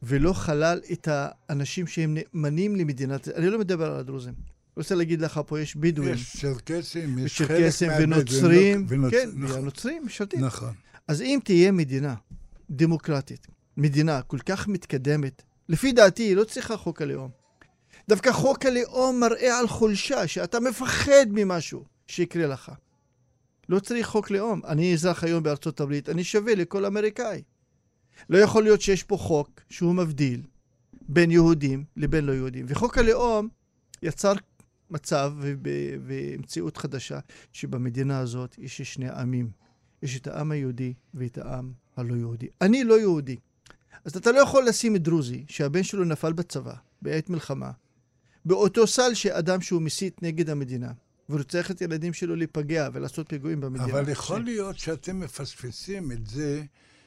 ולא 0.04 0.34
כלל 0.34 0.80
את 0.92 1.08
האנשים 1.12 1.88
שהם 1.88 2.18
נאמנים 2.34 2.76
למדינת... 2.76 3.28
אני 3.28 3.50
לא 3.50 3.60
מדבר 3.60 3.92
על 3.92 4.00
הדרוזים. 4.00 4.34
רוצה 4.78 4.96
להגיד 4.96 5.22
לך, 5.22 5.42
פה 5.48 5.60
יש 5.60 5.76
בדואים, 5.76 6.14
יש 6.14 6.38
צ'רקסים, 6.42 7.20
יש 7.20 7.42
חלק 7.42 7.50
מהבדואים, 7.88 8.10
ונוצרים, 8.10 8.86
ונוצ- 8.90 9.12
כן, 9.12 9.30
נכון, 9.36 9.56
והנוצרים 9.56 10.06
משרתים. 10.06 10.40
נכון. 10.46 10.74
אז 11.08 11.22
אם 11.22 11.40
תהיה 11.44 11.72
מדינה 11.72 12.16
דמוקרטית, 12.70 13.48
מדינה 13.78 14.22
כל 14.22 14.40
כך 14.40 14.68
מתקדמת, 14.68 15.44
לפי 15.70 15.92
דעתי 15.92 16.24
היא 16.24 16.36
לא 16.36 16.44
צריכה 16.44 16.78
חוק 16.78 17.02
הלאום. 17.02 17.30
דווקא 18.10 18.32
חוק 18.32 18.66
הלאום 18.66 19.20
מראה 19.20 19.60
על 19.60 19.68
חולשה, 19.68 20.28
שאתה 20.28 20.60
מפחד 20.60 21.26
ממשהו 21.32 21.86
שיקרה 22.08 22.48
לך. 22.48 22.72
לא 23.70 23.80
צריך 23.80 24.08
חוק 24.08 24.32
לאום. 24.32 24.62
אני 24.66 24.94
אזרח 24.94 25.24
היום 25.24 25.44
בארצות 25.44 25.80
הברית, 25.80 26.10
אני 26.10 26.24
שווה 26.24 26.56
לכל 26.56 26.86
אמריקאי. 26.86 27.42
לא 28.30 28.38
יכול 28.38 28.64
להיות 28.64 28.82
שיש 28.82 29.04
פה 29.04 29.18
חוק 29.18 29.62
שהוא 29.70 29.96
מבדיל 29.96 30.42
בין 31.02 31.32
יהודים 31.32 31.84
לבין 31.98 32.26
לא 32.26 32.32
יהודים. 32.32 32.66
וחוק 32.70 32.98
הלאום 32.98 33.50
יצר 34.02 34.34
מצב 34.90 35.34
ומציאות 36.06 36.78
חדשה 36.78 37.20
שבמדינה 37.54 38.20
הזאת 38.20 38.56
יש 38.58 38.82
שני 38.82 39.10
עמים. 39.10 39.50
יש 40.04 40.18
את 40.18 40.28
העם 40.28 40.52
היהודי 40.52 40.94
ואת 41.14 41.38
העם 41.38 41.72
הלא 41.98 42.16
יהודי. 42.16 42.48
אני 42.62 42.84
לא 42.84 43.00
יהודי. 43.00 43.36
אז 44.06 44.18
אתה 44.18 44.32
לא 44.32 44.40
יכול 44.40 44.66
לשים 44.68 44.98
דרוזי, 44.98 45.46
שהבן 45.48 45.84
שלו 45.84 46.04
נפל 46.04 46.34
בצבא, 46.34 46.74
בעת 47.02 47.30
מלחמה, 47.30 47.72
באותו 48.46 48.88
סל 48.88 49.14
שאדם 49.14 49.62
שהוא 49.62 49.82
מסית 49.82 50.24
נגד 50.24 50.50
המדינה, 50.50 50.92
ורוצח 51.30 51.72
את 51.72 51.80
הילדים 51.80 52.14
שלו 52.14 52.36
להיפגע 52.36 52.90
ולעשות 52.94 53.30
פיגועים 53.30 53.62
במדינה. 53.62 53.86
אבל 53.86 54.10
יכול 54.10 54.44
להיות 54.44 54.78
שאתם 54.78 55.20
מפספסים 55.20 56.12
את 56.12 56.28
זה 56.28 56.62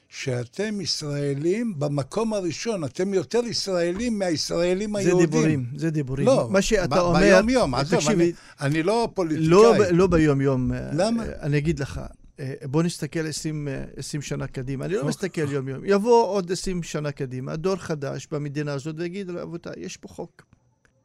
שאתם 0.09 0.81
ישראלים 0.81 1.79
במקום 1.79 2.35
הראשון, 2.35 2.85
אתם 2.85 3.15
יותר 3.15 3.39
ישראלים 3.45 4.19
מהישראלים 4.19 4.97
היהודים. 4.97 5.21
זה 5.21 5.27
דיבורים, 5.27 5.67
זה 5.77 5.91
דיבורים. 5.91 6.27
לא, 6.27 6.49
מה 6.51 6.63
שאתה 6.63 6.97
ב- 6.97 6.99
אומר... 6.99 7.21
ביום-יום, 7.21 7.75
עזוב, 7.75 8.01
תקשיב, 8.01 8.21
אני, 8.21 8.33
אני 8.61 8.83
לא 8.83 9.09
פוליטיקאי. 9.15 9.49
לא, 9.49 9.75
לא 9.91 10.07
ביום-יום. 10.07 10.73
למה? 10.93 11.23
אה, 11.23 11.33
אני 11.43 11.59
אגיד 11.59 11.79
לך, 11.79 12.01
אה, 12.41 12.55
בוא 12.65 12.83
נסתכל 12.83 13.27
20, 13.27 13.69
אה, 13.69 13.85
20 13.97 14.23
שנה 14.23 14.47
קדימה. 14.47 14.85
אני 14.85 14.93
לא 14.93 14.99
אוקיי. 14.99 15.09
מסתכל 15.09 15.53
יום-יום. 15.53 15.85
יבוא 15.85 16.27
עוד 16.27 16.53
20 16.53 16.83
שנה 16.83 17.13
קדימה, 17.13 17.57
דור 17.57 17.77
חדש 17.77 18.29
במדינה 18.31 18.73
הזאת, 18.73 18.95
ויגיד, 18.99 19.31
רבותיי, 19.31 19.73
יש 19.77 19.97
פה 19.97 20.09
חוק. 20.09 20.43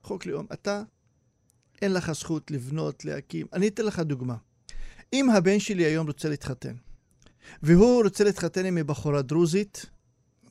חוק 0.04 0.26
לאום. 0.26 0.46
אתה, 0.54 0.82
אין 1.82 1.94
לך 1.94 2.12
זכות 2.12 2.52
לבנות, 2.52 3.06
להקים. 3.06 3.48
אני 3.54 3.68
אתן 3.68 3.86
לך 3.86 4.00
דוגמה. 4.00 4.36
אם 5.14 5.30
הבן 5.30 5.60
שלי 5.60 5.84
היום 5.86 6.08
רוצה 6.08 6.30
להתחתן, 6.30 6.74
והוא 7.64 8.04
רוצה 8.04 8.24
להתחתן 8.24 8.66
עם 8.66 8.78
בחורה 8.88 9.22
דרוזית, 9.22 9.86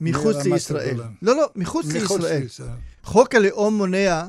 מחוץ 0.00 0.36
לישראל. 0.44 0.96
לא, 1.22 1.36
לא, 1.36 1.50
מחוץ 1.56 1.86
מחוץ 1.86 2.20
לישראל. 2.20 2.42
לישראל. 2.42 2.68
חוק 3.02 3.34
הלאום 3.34 3.76
מונע 3.76 4.24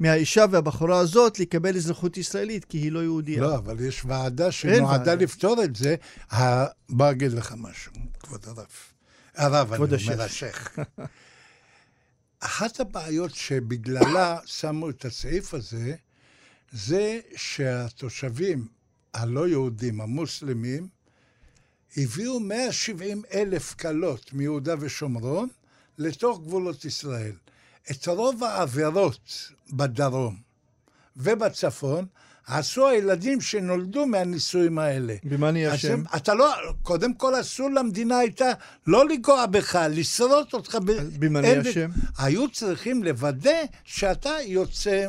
מהאישה 0.00 0.44
והבחורה 0.50 0.98
הזאת 0.98 1.40
לקבל 1.40 1.76
אזרחות 1.76 2.16
ישראלית, 2.16 2.64
כי 2.64 2.78
היא 2.78 2.92
לא 2.92 2.98
יהודייה. 3.02 3.42
לא, 3.42 3.56
אבל 3.56 3.80
יש 3.80 4.02
ועדה 4.06 4.52
שנועדה 4.52 4.86
ועדה. 4.86 5.14
לפתור 5.14 5.64
את 5.64 5.76
זה. 5.76 5.94
ה- 6.32 6.66
בוא 6.88 7.10
אגיד 7.10 7.32
לך 7.32 7.54
משהו, 7.58 7.92
כבוד 8.20 8.44
הרב. 8.46 8.66
הרב, 9.36 9.72
אני 9.72 9.82
אומר, 10.04 10.22
השייח. 10.22 10.68
אחת 12.40 12.80
הבעיות 12.80 13.34
שבגללה 13.34 14.38
שמו 14.44 14.90
את 14.90 15.04
הסעיף 15.04 15.54
הזה, 15.54 15.94
זה 16.72 17.20
שהתושבים 17.36 18.68
הלא 19.14 19.48
יהודים, 19.48 20.00
המוסלמים, 20.00 20.88
הביאו 21.96 22.40
170 22.40 23.22
אלף 23.34 23.74
כלות 23.74 24.32
מיהודה 24.32 24.74
ושומרון 24.80 25.48
לתוך 25.98 26.40
גבולות 26.40 26.84
ישראל. 26.84 27.34
את 27.90 28.08
רוב 28.08 28.44
העבירות 28.44 29.50
בדרום 29.72 30.36
ובצפון 31.16 32.06
עשו 32.50 32.88
הילדים 32.88 33.40
שנולדו 33.40 34.06
מהנישואים 34.06 34.78
האלה. 34.78 35.14
במה 35.24 35.48
אז 35.48 35.74
אשם? 35.74 36.02
אתה 36.16 36.34
לא, 36.34 36.52
קודם 36.82 37.14
כל 37.14 37.40
אסור 37.40 37.70
למדינה 37.70 38.18
הייתה 38.18 38.46
לא 38.86 39.08
לנגוע 39.08 39.46
בך, 39.46 39.78
לשרוט 39.90 40.54
אותך. 40.54 40.78
ב- 40.84 40.92
במה 41.18 41.42
ב- 41.42 41.66
אשם? 41.66 41.90
היו 42.18 42.48
צריכים 42.50 43.04
לוודא 43.04 43.50
שאתה 43.84 44.30
יוצא 44.46 45.06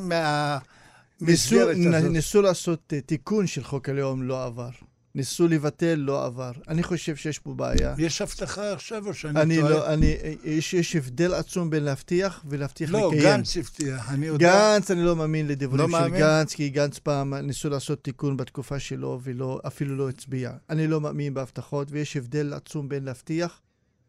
ניסו, 1.21 1.56
נ- 1.75 1.93
הזאת. 1.93 2.12
ניסו 2.12 2.41
לעשות 2.41 2.93
אה, 2.93 3.01
תיקון 3.01 3.47
של 3.47 3.63
חוק 3.63 3.89
הלאום, 3.89 4.23
לא 4.23 4.45
עבר. 4.45 4.69
ניסו 5.15 5.47
לבטל, 5.47 5.95
לא 5.95 6.26
עבר. 6.26 6.52
אני 6.67 6.84
חושב 6.84 7.15
שיש 7.15 7.39
פה 7.39 7.54
בעיה. 7.54 7.95
יש 7.97 8.21
הבטחה 8.21 8.74
עכשיו 8.74 9.08
או 9.08 9.13
שאני 9.13 9.41
אני 9.41 9.60
טועה? 9.60 9.69
לא, 9.69 9.93
אני, 9.93 10.17
יש, 10.43 10.74
יש 10.74 10.95
הבדל 10.95 11.34
עצום 11.34 11.69
בין 11.69 11.84
להבטיח 11.84 12.45
ולהבטיח 12.50 12.91
לא, 12.91 13.08
לקיים. 13.08 13.24
גנץ 13.24 13.58
הבטיח, 13.58 14.12
אני 14.12 14.26
יודע. 14.26 14.78
גנץ, 14.78 14.91
אני 14.91 15.04
לא 15.04 15.15
מאמין 15.15 15.47
לדברים 15.47 15.78
לא 15.78 15.86
של 15.86 15.91
מאמין? 15.91 16.21
גנץ, 16.21 16.54
כי 16.54 16.69
גנץ 16.69 17.00
פעם 17.00 17.34
ניסו 17.34 17.69
לעשות 17.69 18.04
תיקון 18.04 18.38
בתקופה 18.38 18.80
שלו 18.80 19.19
ואפילו 19.24 19.95
לא 19.95 20.10
הצביע. 20.10 20.52
אני 20.69 20.88
לא 20.88 21.02
מאמין 21.02 21.34
בהבטחות, 21.34 21.88
ויש 21.91 22.17
הבדל 22.17 22.54
עצום 22.54 22.89
בין 22.89 23.04
להבטיח 23.04 23.62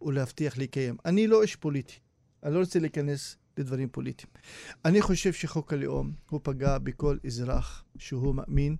ולהבטיח 0.02 0.58
לקיים. 0.58 0.96
אני 1.04 1.26
לא 1.26 1.42
איש 1.42 1.56
פוליטי, 1.56 1.94
אני 2.42 2.54
לא 2.54 2.58
רוצה 2.58 2.78
להיכנס 2.78 3.36
לדברים 3.58 3.88
פוליטיים. 3.88 4.28
אני 4.84 5.02
חושב 5.02 5.32
שחוק 5.32 5.72
הלאום, 5.72 6.12
הוא 6.30 6.40
פגע 6.42 6.78
בכל 6.78 7.16
אזרח 7.26 7.84
שהוא 7.98 8.34
מאמין 8.34 8.76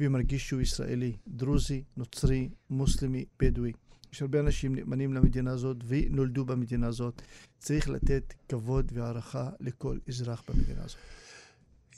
ומרגיש 0.00 0.48
שהוא 0.48 0.60
ישראלי, 0.60 1.12
דרוזי, 1.28 1.82
נוצרי, 1.96 2.48
מוסלמי, 2.70 3.24
בדואי. 3.40 3.72
יש 4.12 4.22
הרבה 4.22 4.40
אנשים 4.40 4.74
נאמנים 4.74 5.14
למדינה 5.14 5.50
הזאת 5.50 5.76
ונולדו 5.86 6.44
במדינה 6.44 6.86
הזאת. 6.86 7.22
צריך 7.58 7.88
לתת 7.88 8.34
כבוד 8.48 8.92
והערכה 8.94 9.50
לכל 9.60 9.98
אזרח 10.08 10.42
במדינה 10.48 10.84
הזאת. 10.84 10.98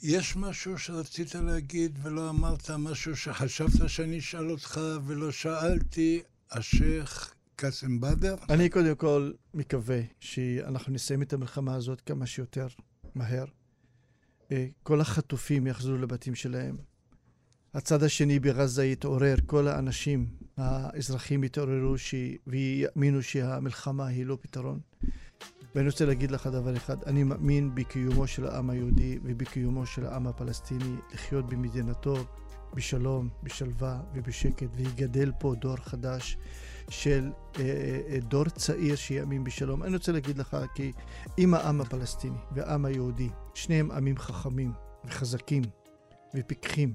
יש 0.01 0.35
משהו 0.35 0.77
שרצית 0.77 1.35
להגיד 1.35 1.99
ולא 2.01 2.29
אמרת, 2.29 2.69
משהו 2.71 3.15
שחשבת 3.15 3.89
שאני 3.89 4.19
אשאל 4.19 4.51
אותך 4.51 4.79
ולא 5.05 5.31
שאלתי, 5.31 6.21
השייח' 6.51 7.33
קאסם 7.55 7.99
בדר? 7.99 8.35
אני 8.49 8.69
קודם 8.69 8.95
כל 8.95 9.31
מקווה 9.53 10.01
שאנחנו 10.19 10.93
נסיים 10.93 11.21
את 11.21 11.33
המלחמה 11.33 11.75
הזאת 11.75 12.01
כמה 12.01 12.25
שיותר 12.25 12.67
מהר. 13.15 13.45
אה, 14.51 14.67
כל 14.83 15.01
החטופים 15.01 15.67
יחזרו 15.67 15.97
לבתים 15.97 16.35
שלהם. 16.35 16.77
הצד 17.73 18.03
השני 18.03 18.39
בעזה 18.39 18.85
יתעורר, 18.85 19.35
כל 19.45 19.67
האנשים, 19.67 20.27
האזרחים 20.57 21.43
יתעוררו 21.43 21.97
ש... 21.97 22.15
ויאמינו 22.47 23.23
שהמלחמה 23.23 24.07
היא 24.07 24.25
לא 24.25 24.37
פתרון. 24.41 24.79
ואני 25.75 25.87
רוצה 25.87 26.05
להגיד 26.05 26.31
לך 26.31 26.47
דבר 26.47 26.77
אחד, 26.77 27.03
אני 27.03 27.23
מאמין 27.23 27.75
בקיומו 27.75 28.27
של 28.27 28.45
העם 28.47 28.69
היהודי 28.69 29.19
ובקיומו 29.23 29.85
של 29.85 30.05
העם 30.05 30.27
הפלסטיני 30.27 30.95
לחיות 31.13 31.49
במדינתו 31.49 32.15
בשלום, 32.73 33.29
בשלווה 33.43 34.01
ובשקט, 34.13 34.67
ויגדל 34.75 35.31
פה 35.39 35.55
דור 35.55 35.75
חדש 35.75 36.37
של 36.89 37.31
אה, 37.59 37.63
אה, 38.09 38.19
דור 38.19 38.49
צעיר 38.49 38.95
שיאמין 38.95 39.43
בשלום. 39.43 39.83
אני 39.83 39.93
רוצה 39.93 40.11
להגיד 40.11 40.37
לך 40.37 40.57
כי 40.75 40.91
אם 41.37 41.53
העם 41.53 41.81
הפלסטיני 41.81 42.37
והעם 42.51 42.85
היהודי, 42.85 43.29
שניהם 43.53 43.91
עמים 43.91 44.17
חכמים 44.17 44.71
וחזקים 45.05 45.63
ופיקחים, 46.35 46.93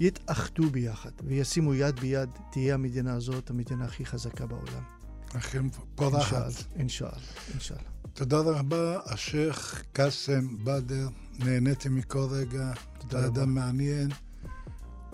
יתאחדו 0.00 0.70
ביחד 0.70 1.10
וישימו 1.24 1.74
יד 1.74 2.00
ביד, 2.00 2.28
תהיה 2.52 2.74
המדינה 2.74 3.14
הזאת 3.14 3.50
המדינה 3.50 3.84
הכי 3.84 4.06
חזקה 4.06 4.46
בעולם. 4.46 4.82
אכן 5.36 5.68
פורחת. 5.94 6.52
אינשאללה, 6.76 7.12
אינשאללה. 7.52 7.82
תודה 8.14 8.38
רבה, 8.38 9.00
השייח' 9.06 9.82
קאסם 9.92 10.64
בדר, 10.64 11.08
נהניתי 11.38 11.88
מכל 11.88 12.26
רגע, 12.30 12.72
תודה 12.98 13.18
רבה. 13.18 13.26
אדם 13.26 13.54
מעניין, 13.54 14.08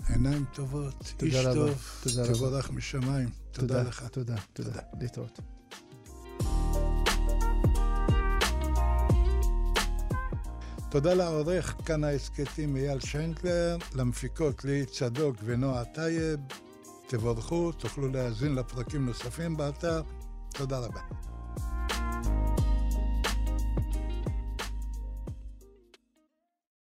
עיניים 0.09 0.45
טובות, 0.53 1.13
תודה 1.17 1.25
איש 1.25 1.45
רבה, 1.45 1.53
טוב, 1.53 1.81
תודה. 2.03 2.33
תבורך 2.33 2.71
משמיים. 2.71 3.29
תודה 3.51 3.83
לך. 3.83 4.03
תודה, 4.11 4.35
תודה. 4.53 4.79
להתראות. 4.99 5.39
תודה 10.95 11.13
לעורך 11.13 11.75
כאן 11.85 12.03
ההסכתים 12.03 12.75
אייל 12.75 12.99
שיינקלר, 12.99 13.77
למפיקות 13.95 14.65
ליהי 14.65 14.85
צדוק 14.85 15.35
ונועה 15.43 15.85
טייב. 15.85 16.39
תבורכו, 17.07 17.71
תוכלו 17.71 18.07
להאזין 18.07 18.55
לפרקים 18.55 19.05
נוספים 19.05 19.57
באתר. 19.57 20.01
תודה 20.49 20.79
רבה. 20.79 21.01